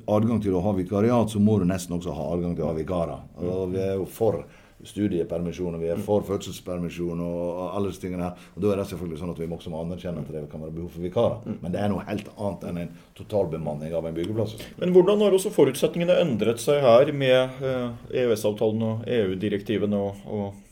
adgang 0.08 0.42
til 0.44 0.56
å 0.56 0.62
ha 0.64 0.72
vikariat, 0.78 1.32
så 1.32 1.40
må 1.44 1.58
du 1.60 1.66
nesten 1.68 1.98
også 1.98 2.14
ha 2.16 2.28
adgang 2.34 2.56
til 2.56 2.64
å 2.64 2.72
ha 2.72 2.78
vikarer. 2.78 3.26
Og 3.44 3.74
vi 3.74 3.82
er 3.84 3.98
jo 3.98 4.06
for 4.08 4.44
studiepermisjon, 4.88 5.76
og 5.78 5.84
vi 5.84 5.92
er 5.94 6.02
for 6.04 6.26
fødselspermisjon 6.28 7.22
og 7.24 7.62
alle 7.76 7.92
disse 7.92 8.04
tingene 8.04 8.28
her. 8.28 8.50
Og 8.56 8.66
da 8.66 8.74
er 8.74 8.82
det 8.82 8.88
selvfølgelig 8.92 9.22
sånn 9.22 9.34
at 9.34 9.42
vi 9.42 9.48
også 9.48 9.74
må 9.74 9.84
anerkjenne 9.84 10.24
at 10.24 10.34
det 10.34 10.44
kan 10.52 10.66
være 10.66 10.76
behov 10.76 10.92
for 10.96 11.06
vikarer. 11.06 11.56
Men 11.62 11.76
det 11.76 11.82
er 11.82 11.94
noe 11.94 12.08
helt 12.10 12.30
annet 12.34 12.68
enn 12.70 12.82
en 12.84 12.92
totalbemanning 13.20 13.96
av 13.96 14.10
en 14.10 14.18
byggeplass. 14.18 14.58
Men 14.82 14.94
hvordan 14.96 15.24
har 15.24 15.38
også 15.38 15.54
forutsetningene 15.54 16.20
endret 16.24 16.62
seg 16.64 16.84
her 16.84 17.14
med 17.16 17.64
eh, 17.64 18.22
EØS-avtalen 18.24 18.86
og 18.90 19.10
EU-direktivene 19.20 20.00
og, 20.00 20.28
og 20.28 20.64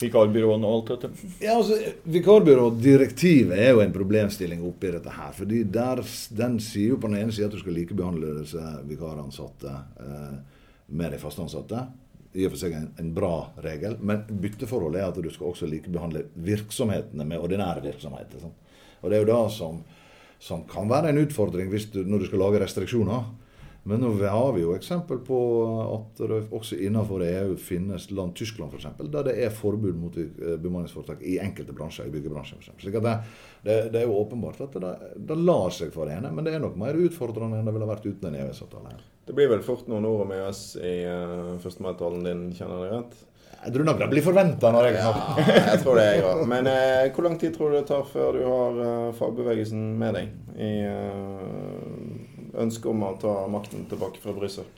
vikarbyråene 0.00 0.68
og 0.68 0.76
alt 0.76 0.92
dette? 0.94 1.28
Ja, 1.40 1.56
altså, 1.56 1.78
Vikarbyrådirektivet 2.16 3.56
er 3.58 3.72
jo 3.74 3.82
en 3.84 3.94
problemstilling 3.94 4.64
oppi 4.66 4.92
dette 4.92 5.12
her. 5.12 5.32
fordi 5.36 5.62
der, 5.64 6.02
Den 6.36 6.58
sier 6.60 6.94
jo 6.94 7.00
på 7.00 7.08
den 7.08 7.22
ene 7.22 7.32
sida 7.32 7.48
at 7.48 7.56
du 7.56 7.62
skal 7.62 7.78
likebehandle 7.80 8.40
disse 8.42 8.64
vikaransatte 8.88 9.72
eh, 10.00 10.34
med 10.86 11.12
de 11.12 11.18
fastansatte. 11.18 11.86
I 12.36 12.46
og 12.46 12.52
for 12.52 12.60
seg 12.60 12.76
en, 12.76 12.90
en 13.00 13.12
bra 13.16 13.34
regel. 13.64 13.96
Men 14.04 14.26
bytteforholdet 14.28 15.00
er 15.00 15.08
at 15.08 15.20
du 15.24 15.30
skal 15.32 15.50
også 15.50 15.68
likebehandle 15.70 16.26
virksomhetene 16.46 17.24
med 17.28 17.40
ordinære 17.40 17.84
virksomheter. 17.86 18.44
Sånn. 18.44 18.54
Og 19.00 19.10
det 19.10 19.18
er 19.18 19.24
jo 19.24 19.30
det 19.32 19.40
som, 19.56 19.80
som 20.42 20.62
kan 20.68 20.88
være 20.90 21.12
en 21.12 21.24
utfordring 21.24 21.72
du, 21.72 22.00
når 22.04 22.22
du 22.24 22.28
skal 22.30 22.42
lage 22.44 22.62
restriksjoner. 22.62 23.26
Men 23.86 24.00
nå 24.02 24.08
har 24.18 24.48
vi 24.56 24.64
jo 24.64 24.72
eksempel 24.74 25.20
på 25.22 25.36
at 25.94 26.18
det 26.18 26.40
også 26.50 26.74
innenfor 26.82 27.22
EU 27.22 27.52
finnes 27.54 28.08
land, 28.10 28.34
Tyskland 28.34 28.74
f.eks., 28.74 28.88
der 28.98 29.28
det 29.28 29.36
er 29.44 29.52
forbud 29.54 29.94
mot 29.94 30.16
eh, 30.18 30.56
bemanningsforetak 30.58 31.22
i 31.22 31.36
enkelte 31.38 31.76
bransjer, 31.76 32.08
i 32.10 32.14
byggebransjen 32.16 32.58
f.eks. 32.58 32.72
Slik 32.82 32.98
at 32.98 33.06
det, 33.06 33.12
det, 33.62 33.76
det 33.94 34.00
er 34.00 34.08
jo 34.08 34.18
åpenbart 34.24 34.64
at 34.66 34.74
det, 34.82 34.94
det 35.30 35.38
lar 35.38 35.70
seg 35.70 35.94
forene, 35.94 36.34
men 36.34 36.48
det 36.48 36.56
er 36.56 36.64
nok 36.66 36.74
mer 36.82 36.98
utfordrende 36.98 37.60
enn 37.60 37.70
det 37.70 37.76
ville 37.76 37.92
vært 37.92 38.08
uten 38.10 38.26
en 38.32 38.40
EØS-avtale. 38.42 38.96
Det 39.26 39.34
blir 39.34 39.50
vel 39.50 39.64
fort 39.66 39.88
noen 39.90 40.06
ord 40.06 40.22
om 40.26 40.34
EØS 40.36 40.60
i 40.78 40.96
uh, 41.10 41.56
førstemeitalen 41.62 42.22
din, 42.26 42.44
kjenner 42.54 42.84
jeg 42.86 42.92
rett? 42.94 43.16
Jeg 43.66 43.74
tror 43.74 43.86
nok 43.88 43.98
det 43.98 44.06
blir 44.12 44.22
forventa 44.22 44.70
når 44.70 44.86
jeg 44.86 44.96
snakker. 45.00 45.38
Ja, 45.42 45.54
jeg 45.72 45.82
tror 45.82 45.98
det, 45.98 46.06
jeg 46.06 46.24
òg. 46.28 46.42
Men 46.52 46.70
eh, 46.70 47.08
hvor 47.16 47.26
lang 47.26 47.36
tid 47.40 47.56
tror 47.56 47.72
du 47.72 47.80
det 47.80 47.86
tar 47.88 48.04
før 48.06 48.38
du 48.38 48.44
har 48.46 48.80
eh, 48.84 49.12
fagbevegelsen 49.18 49.84
med 49.98 50.18
deg 50.20 50.58
i 50.62 50.72
eh, 50.86 52.60
ønsket 52.62 52.90
om 52.92 53.06
å 53.08 53.14
ta 53.20 53.38
makten 53.50 53.88
tilbake 53.90 54.22
fra 54.22 54.36
Brussel? 54.36 54.68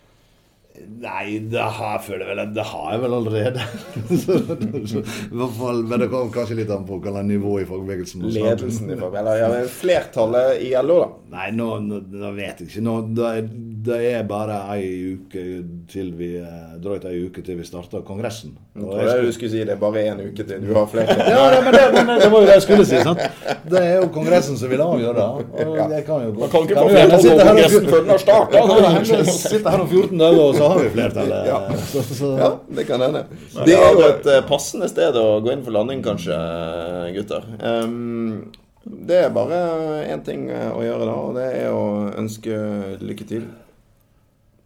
Nei, 0.79 1.41
det 1.51 1.59
har 1.59 1.97
jeg 1.97 2.03
føler 2.05 2.29
vel 2.31 2.41
Det 2.55 2.65
har 2.71 2.93
jeg 2.93 3.01
vel 3.03 3.15
allerede. 3.17 3.65
i 4.15 5.39
hvert 5.41 5.57
fall, 5.59 5.83
Men 5.91 6.05
det 6.05 6.09
kommer 6.13 6.33
kanskje 6.35 6.59
litt 6.61 6.71
an 6.73 6.87
på 6.89 7.01
hva 7.01 7.15
slags 7.17 7.29
nivå 7.29 7.55
i 7.63 7.67
fagbevegelsen. 7.69 8.27
Ledelsen 8.31 8.93
i 8.93 8.99
fagbevegelsen, 8.99 9.43
Eller 9.49 9.65
ja, 9.65 9.73
flertallet 9.73 10.63
i 10.65 10.71
LO, 10.79 11.01
da. 11.03 11.09
Nei, 11.35 11.49
nå, 11.59 11.69
nå, 11.85 12.01
nå 12.15 12.33
vet 12.39 12.63
jeg 12.63 12.71
ikke. 12.71 12.85
Nå, 12.87 12.95
er, 13.27 13.51
det 13.85 13.99
er 14.11 14.23
bare 14.27 14.57
ei 14.73 14.87
uke 15.15 15.43
til 15.91 16.09
vi 16.19 16.31
eh, 16.41 16.71
drøyt 16.83 17.05
ei 17.07 17.21
uke 17.29 17.43
til 17.45 17.59
vi 17.61 17.67
starter 17.67 18.03
Kongressen. 18.07 18.57
Og 18.81 18.97
jeg 18.97 19.07
det 19.07 19.27
du 19.29 19.33
skulle 19.37 19.51
si 19.53 19.61
det 19.61 19.75
er 19.75 19.81
bare 19.81 20.05
én 20.09 20.23
uke 20.25 20.47
til 20.49 20.65
du 20.65 20.73
har 20.75 20.89
flere. 20.91 21.15
ja, 21.33 21.43
nei, 21.53 21.61
men 21.67 21.77
det, 21.77 21.83
men 22.09 22.23
det 22.23 22.31
var 22.33 22.43
jo 22.43 22.49
det 22.49 22.57
jeg 22.57 22.65
skulle 22.65 22.87
si. 22.89 23.01
sant? 23.07 23.23
Det 23.71 23.83
er 23.83 24.01
jo 24.01 24.09
Kongressen 24.15 24.59
som 24.59 24.73
vil 24.73 24.83
avgjøre 24.83 25.15
det. 25.19 25.67
Og 25.67 25.93
jeg 25.95 26.07
kan 26.09 26.25
jo 26.27 26.33
Man 26.39 26.53
kan 26.55 26.67
ikke 26.67 26.81
få 26.81 26.89
flertall 26.95 27.29
på 27.29 27.37
Kongressen 27.51 27.91
før 27.93 28.03
den 28.07 28.15
har 28.15 28.25
starta. 28.25 28.65
Vi 28.99 29.37
sitter 29.53 29.71
her 29.71 29.85
om 29.85 29.93
14 29.93 30.25
dager, 30.25 30.41
og 30.47 30.59
så 30.59 30.73
har 30.73 30.83
vi 30.83 30.91
flertallet. 30.97 31.53
Ja. 31.53 31.61
Så, 31.93 32.07
så, 32.09 32.33
Ja, 32.41 32.51
det 32.81 32.89
kan 32.89 33.05
hende. 33.05 33.25
Det 33.69 33.77
er 33.77 33.93
jo 33.93 34.09
et 34.09 34.33
eh, 34.33 34.43
passende 34.49 34.91
sted 34.91 35.21
å 35.21 35.29
gå 35.45 35.55
inn 35.55 35.63
for 35.67 35.77
landing, 35.77 36.03
kanskje, 36.07 36.41
gutter. 37.15 37.47
Um, 37.61 38.51
det 38.89 39.23
er 39.27 39.33
bare 39.35 39.63
én 40.09 40.23
ting 40.25 40.49
eh, 40.51 40.69
å 40.73 40.83
gjøre 40.83 41.07
da, 41.07 41.17
og 41.29 41.39
det 41.39 41.49
er 41.61 41.73
å 41.75 41.87
ønske 42.17 42.59
lykke 43.05 43.27
til 43.29 43.49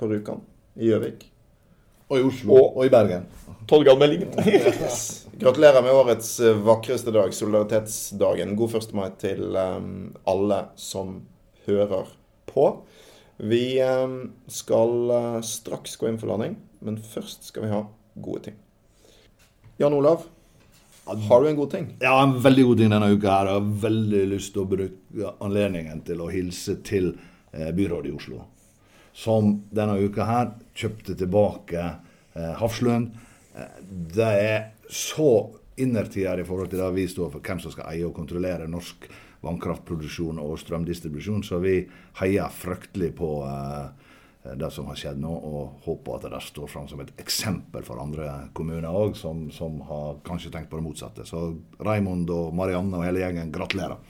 på 0.03 0.09
Rjukan 0.11 0.41
i 0.75 0.89
Gjøvik. 0.91 1.29
Og 2.11 2.19
i 2.19 2.25
Oslo. 2.27 2.57
Og, 2.59 2.81
i 2.87 2.91
Bergen. 2.91 3.29
Torgallmeldingen. 3.71 4.35
Gratulerer 5.43 5.85
med 5.85 5.95
årets 5.95 6.33
eh, 6.43 6.59
vakreste 6.59 7.15
dag, 7.15 7.31
solidaritetsdagen. 7.35 8.57
God 8.59 8.75
1. 8.81 8.91
mai 8.99 9.07
til 9.23 9.55
um, 9.55 10.11
alle 10.29 10.59
som 10.77 11.21
hører 11.69 12.11
på. 12.51 12.67
Vi 13.39 13.79
um, 13.87 14.19
skal 14.51 15.15
uh, 15.15 15.41
straks 15.47 15.95
gå 16.01 16.11
inn 16.11 16.19
for 16.21 16.35
landing, 16.35 16.59
men 16.83 16.99
først 16.99 17.47
skal 17.53 17.69
vi 17.69 17.73
ha 17.73 17.85
gode 18.27 18.49
ting. 18.49 18.59
Jan 19.81 19.95
Olav, 19.97 20.27
har 21.07 21.43
du 21.43 21.49
en 21.49 21.57
god 21.57 21.71
ting? 21.71 21.93
Ja, 22.03 22.17
en 22.23 22.35
veldig 22.43 22.67
god 22.73 22.83
ting 22.83 22.91
denne 22.91 23.13
uka. 23.15 23.31
her. 23.31 23.53
Jeg 23.53 23.61
har 23.61 23.71
veldig 23.87 24.25
lyst 24.35 24.53
til 24.55 24.67
å 24.67 24.71
bruke 24.75 25.37
anledningen 25.43 26.03
til 26.07 26.23
å 26.23 26.29
hilse 26.31 26.77
til 26.87 27.15
eh, 27.55 27.71
byrådet 27.75 28.11
i 28.11 28.19
Oslo. 28.19 28.43
Som 29.13 29.59
denne 29.71 29.99
uka 30.01 30.25
her 30.25 30.55
kjøpte 30.77 31.17
tilbake 31.21 31.83
eh, 31.83 32.55
Hafslund. 32.61 33.13
Eh, 33.57 33.75
det 34.17 34.31
er 34.45 34.63
så 34.93 35.51
innertier 35.77 36.41
i 36.41 36.47
forhold 36.47 36.73
til 36.73 36.81
det 36.81 36.93
vi 36.97 37.09
står 37.09 37.33
for, 37.33 37.45
hvem 37.45 37.61
som 37.63 37.73
skal 37.75 37.91
eie 37.93 38.07
og 38.07 38.17
kontrollere 38.17 38.69
norsk 38.71 39.09
vannkraftproduksjon 39.43 40.39
og 40.39 40.55
strømdistribusjon, 40.61 41.43
så 41.43 41.59
vi 41.63 41.81
heier 42.21 42.53
fryktelig 42.55 43.11
på 43.19 43.31
eh, 43.49 44.55
det 44.59 44.71
som 44.75 44.89
har 44.91 44.99
skjedd 44.99 45.21
nå, 45.23 45.33
og 45.33 45.85
håper 45.85 46.17
at 46.17 46.33
det 46.33 46.41
står 46.49 46.71
fram 46.71 46.89
som 46.91 47.03
et 47.03 47.13
eksempel 47.23 47.85
for 47.87 48.03
andre 48.03 48.49
kommuner 48.57 48.91
òg, 48.91 49.15
som, 49.19 49.45
som 49.55 49.79
har 49.87 50.19
kanskje 50.27 50.51
tenkt 50.55 50.71
på 50.71 50.81
det 50.81 50.87
motsatte. 50.87 51.27
Så 51.29 51.45
Raymond 51.83 52.31
og 52.35 52.55
Marianne 52.59 52.99
og 52.99 53.07
hele 53.07 53.23
gjengen, 53.23 53.53
gratulerer. 53.55 54.01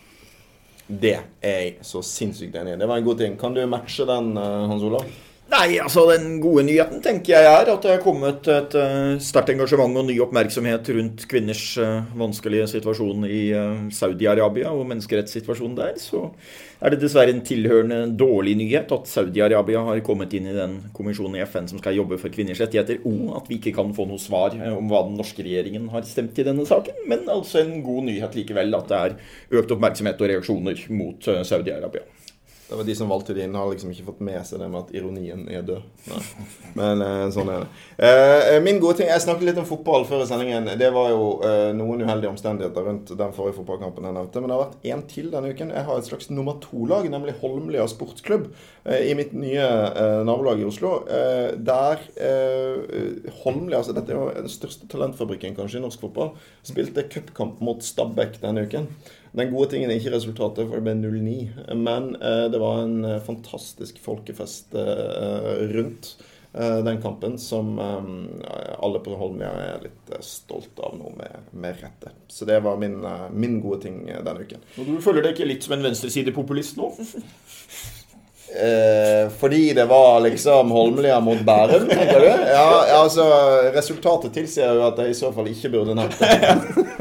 Det 0.93 1.15
er 1.41 1.59
jeg 1.63 1.77
så 1.89 2.03
sinnssykt 2.05 2.57
enig 2.59 2.75
i. 2.75 2.81
Det 2.81 2.89
var 2.91 3.01
en 3.01 3.07
god 3.07 3.21
ting. 3.23 3.37
Kan 3.41 3.55
du 3.57 3.63
matche 3.71 4.05
den, 4.09 4.35
eh, 4.37 4.69
Hans 4.69 4.83
Olav? 4.85 5.07
Nei, 5.53 5.75
altså 5.83 6.07
den 6.09 6.39
gode 6.41 6.63
nyheten 6.65 7.03
tenker 7.05 7.35
jeg 7.35 7.45
er 7.45 7.69
at 7.69 7.85
det 7.85 7.91
er 7.93 8.01
kommet 8.01 8.47
et 8.49 8.73
uh, 8.73 9.19
sterkt 9.21 9.51
engasjement 9.53 9.99
og 10.01 10.07
ny 10.09 10.15
oppmerksomhet 10.25 10.89
rundt 10.97 11.27
kvinners 11.29 11.65
eh, 11.77 12.07
vanskelige 12.17 12.71
situasjon 12.71 13.27
i 13.29 13.43
eh, 13.53 13.83
Saudi-Arabia 13.93 14.71
og 14.73 14.87
menneskerettssituasjonen 14.89 15.75
der. 15.77 15.99
Så 16.01 16.23
er 16.81 16.95
det 16.95 17.03
dessverre 17.03 17.35
en 17.35 17.45
tilhørende 17.45 17.99
dårlig 18.17 18.57
nyhet 18.63 18.95
at 18.97 19.13
Saudi-Arabia 19.13 19.85
har 19.91 20.01
kommet 20.07 20.33
inn 20.39 20.49
i 20.49 20.57
den 20.57 20.79
kommisjonen 20.97 21.37
i 21.37 21.45
FN 21.45 21.69
som 21.69 21.83
skal 21.83 22.01
jobbe 22.01 22.17
for 22.23 22.33
kvinners 22.33 22.65
rettigheter, 22.65 23.05
og 23.05 23.37
at 23.43 23.53
vi 23.53 23.61
ikke 23.61 23.75
kan 23.77 23.93
få 23.93 24.09
noe 24.09 24.25
svar 24.25 24.57
eh, 24.57 24.73
om 24.73 24.89
hva 24.89 25.05
den 25.11 25.21
norske 25.21 25.45
regjeringen 25.45 25.93
har 25.93 26.09
stemt 26.09 26.41
i 26.41 26.49
denne 26.49 26.65
saken. 26.69 27.05
Men 27.13 27.29
altså 27.29 27.61
en 27.61 27.77
god 27.85 28.09
nyhet 28.09 28.41
likevel 28.41 28.81
at 28.81 28.89
det 28.89 29.05
er 29.05 29.61
økt 29.61 29.77
oppmerksomhet 29.77 30.25
og 30.25 30.33
reaksjoner 30.33 30.87
mot 30.97 31.29
eh, 31.29 31.45
Saudi-Arabia. 31.45 32.09
Det 32.73 32.77
var 32.79 32.85
De 32.85 32.95
som 32.97 33.09
valgte 33.09 33.35
det 33.37 33.45
inn, 33.45 33.55
har 33.55 33.69
liksom 33.69 33.91
ikke 33.93 34.07
fått 34.07 34.21
med 34.25 34.41
seg 34.49 34.63
det 34.63 34.67
med 34.73 34.79
at 34.81 34.93
ironien 34.97 35.43
er 35.53 35.65
død. 35.69 35.83
Nei. 36.09 36.21
Men 36.79 37.05
eh, 37.05 37.25
sånn 37.35 37.51
er 37.53 37.67
det. 37.67 37.83
Eh, 38.09 38.57
min 38.65 38.81
gode 38.81 38.97
ting, 39.03 39.11
Jeg 39.13 39.21
snakket 39.27 39.45
litt 39.51 39.61
om 39.61 39.69
fotball 39.69 40.07
før 40.09 40.25
i 40.25 40.29
sendingen. 40.31 40.71
Det 40.81 40.89
var 40.95 41.11
jo 41.13 41.27
eh, 41.45 41.69
noen 41.77 42.01
uheldige 42.01 42.33
omstendigheter 42.33 42.89
rundt 42.89 43.13
den 43.21 43.37
forrige 43.37 43.59
fotballkampen 43.59 44.09
jeg 44.09 44.17
nevnte. 44.17 44.41
Men 44.41 44.49
det 44.49 44.57
har 44.57 44.65
vært 44.65 44.89
én 44.89 45.05
til 45.13 45.29
denne 45.35 45.53
uken. 45.53 45.75
Jeg 45.77 45.89
har 45.91 46.01
et 46.01 46.09
slags 46.09 46.33
nummer 46.33 46.57
to-lag, 46.65 47.11
nemlig 47.13 47.37
Holmlia 47.43 47.85
sportsklubb. 47.93 48.49
I 48.83 49.13
mitt 49.15 49.37
nye 49.37 49.67
nabolag 50.27 50.59
i 50.59 50.65
Oslo. 50.67 51.05
Der 51.07 52.01
Holmlia 53.45 53.79
altså 53.79 53.95
Dette 53.95 54.11
er 54.11 54.19
jo 54.19 54.33
den 54.35 54.51
største 54.51 54.89
talentfabrikken 54.91 55.55
kanskje 55.55 55.79
i 55.79 55.85
norsk 55.85 56.03
fotball. 56.03 56.33
Spilte 56.67 57.05
cupkamp 57.13 57.61
mot 57.63 57.85
Stabæk 57.85 58.41
denne 58.43 58.65
uken. 58.67 58.89
Den 59.33 59.53
gode 59.53 59.71
tingen 59.73 59.91
er 59.91 59.97
ikke 59.97 60.13
resultatet, 60.13 60.67
for 60.69 60.77
det 60.77 60.85
ble 60.85 60.95
0-9. 60.99 61.37
Men 61.79 62.13
eh, 62.19 62.45
det 62.53 62.61
var 62.61 62.83
en 62.83 62.99
eh, 63.09 63.23
fantastisk 63.25 64.01
folkefest 64.05 64.77
eh, 64.77 65.67
rundt 65.73 66.15
den 66.53 66.99
kampen 67.01 67.39
som 67.41 67.79
alle 67.81 68.99
på 69.01 69.15
Holmlia 69.17 69.55
er 69.57 69.87
litt 69.87 70.11
stolt 70.21 70.83
av 70.85 70.99
nå, 70.99 71.15
med, 71.17 71.47
med 71.57 71.79
rette. 71.81 72.13
Så 72.29 72.45
det 72.45 72.59
var 72.61 72.77
min, 72.77 72.99
min 73.33 73.55
gode 73.65 73.79
ting 73.87 74.03
denne 74.05 74.45
uken. 74.45 74.61
Og 74.77 74.91
du 74.91 74.93
føler 75.01 75.25
deg 75.25 75.33
ikke 75.33 75.49
litt 75.49 75.65
som 75.65 75.79
en 75.79 75.87
venstresidepopulist 75.89 76.77
nå? 76.77 76.91
Eh, 78.55 79.31
fordi 79.39 79.73
det 79.73 79.85
var 79.85 80.21
liksom 80.21 80.71
Holmlia 80.71 81.21
mot 81.21 81.41
Bærum, 81.41 81.89
tenker 81.89 82.21
du? 82.21 82.27
Ja, 82.27 82.85
altså 82.99 83.25
Resultatet 83.75 84.35
tilsier 84.35 84.75
jo 84.77 84.83
at 84.91 84.99
jeg 85.01 85.15
i 85.15 85.17
så 85.17 85.31
fall 85.33 85.47
ikke 85.49 85.71
burde 85.73 85.95
nevnt 85.97 86.19
det. 86.21 86.51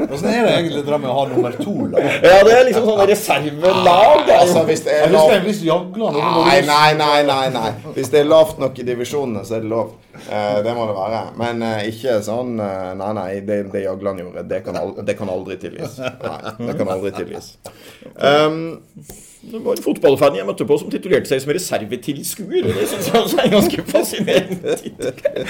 Åssen 0.06 0.30
er 0.30 0.46
det 0.46 0.54
egentlig 0.54 0.84
det 0.86 0.98
med 1.02 1.10
å 1.12 1.16
ha 1.18 1.24
nummer 1.28 1.58
to-lag? 1.58 2.06
Ja, 2.24 2.38
det 2.46 2.54
er 2.56 2.64
liksom 2.70 2.86
sånn 2.88 3.02
reservelag. 3.10 4.30
Altså, 4.32 4.62
hvis 4.70 4.84
det 4.86 4.94
er 4.96 5.12
lavt 5.12 5.98
Nei, 6.00 6.56
nei, 6.64 6.94
nei, 6.96 7.18
nei, 7.28 7.42
nei. 7.52 7.66
Hvis 7.98 8.08
det 8.14 8.22
er 8.22 8.30
lavt 8.30 8.62
nok 8.62 8.80
i 8.80 8.86
divisjonene, 8.88 9.44
så 9.44 9.58
er 9.58 9.66
det 9.66 9.72
lov. 9.74 9.90
Eh, 10.14 10.62
det 10.64 10.72
må 10.76 10.86
det 10.88 10.94
være. 10.96 11.20
Men 11.40 11.66
eh, 11.66 11.90
ikke 11.92 12.16
sånn 12.24 12.54
eh, 12.60 12.94
Nei, 13.00 13.10
nei, 13.18 13.28
det, 13.44 13.58
det 13.74 13.84
Jagland 13.84 14.24
gjorde, 14.24 14.46
det 14.48 14.62
kan, 14.64 14.78
aldri, 14.80 15.04
det 15.08 15.18
kan 15.20 15.32
aldri 15.32 15.58
tilgis. 15.60 16.00
Nei, 16.00 16.56
det 16.64 16.78
kan 16.80 16.94
aldri 16.96 17.12
tilgis. 17.20 17.52
Um, 18.16 18.64
Det 19.42 19.58
var 19.58 19.74
en 19.74 19.82
fotballfan 19.82 20.36
jeg 20.38 20.46
møtte 20.46 20.66
på 20.68 20.76
som 20.78 20.90
titulerte 20.92 21.30
seg 21.30 21.42
som 21.42 21.52
reservetilskuer. 21.56 22.68
Det 22.68 22.86
syns 22.90 23.08
jeg 23.10 23.22
også 23.24 23.40
er 23.42 23.50
ganske 23.56 23.84
fascinerende. 23.90 24.76
tittel. 24.84 25.48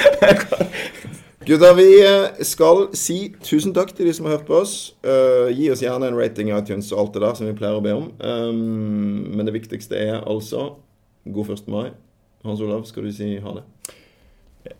Gutta, 1.42 1.72
vi 1.74 1.88
eh, 2.06 2.44
skal 2.46 2.84
si 2.94 3.16
tusen 3.42 3.74
takk 3.74 3.90
til 3.96 4.06
de 4.06 4.14
som 4.14 4.28
har 4.28 4.38
hørt 4.38 4.46
på 4.46 4.60
oss. 4.62 4.94
Uh, 5.02 5.50
gi 5.50 5.66
oss 5.74 5.82
gjerne 5.82 6.06
en 6.08 6.16
rating 6.18 6.52
i 6.52 6.54
iTunes 6.54 6.92
og 6.94 7.02
alt 7.02 7.16
det 7.16 7.24
der 7.24 7.36
som 7.38 7.48
vi 7.48 7.56
pleier 7.58 7.80
å 7.80 7.82
be 7.84 7.96
om. 7.98 8.08
Um, 8.22 9.26
men 9.34 9.48
det 9.48 9.56
viktigste 9.56 9.98
er 9.98 10.22
altså 10.22 10.76
god 11.26 11.52
1. 11.56 11.66
mai. 11.74 11.90
Hans 12.46 12.62
Olav, 12.62 12.86
skal 12.86 13.06
du 13.06 13.12
si 13.14 13.34
ha 13.42 13.58
det? 13.58 13.66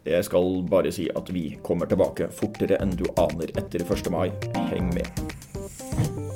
Jeg 0.06 0.24
skal 0.28 0.62
bare 0.70 0.94
si 0.94 1.08
at 1.10 1.30
vi 1.34 1.48
kommer 1.66 1.90
tilbake 1.90 2.30
fortere 2.34 2.78
enn 2.82 2.94
du 2.94 3.08
aner 3.18 3.50
etter 3.58 3.82
1. 3.82 4.12
mai. 4.14 4.28
Heng 4.70 4.94
med. 4.94 6.30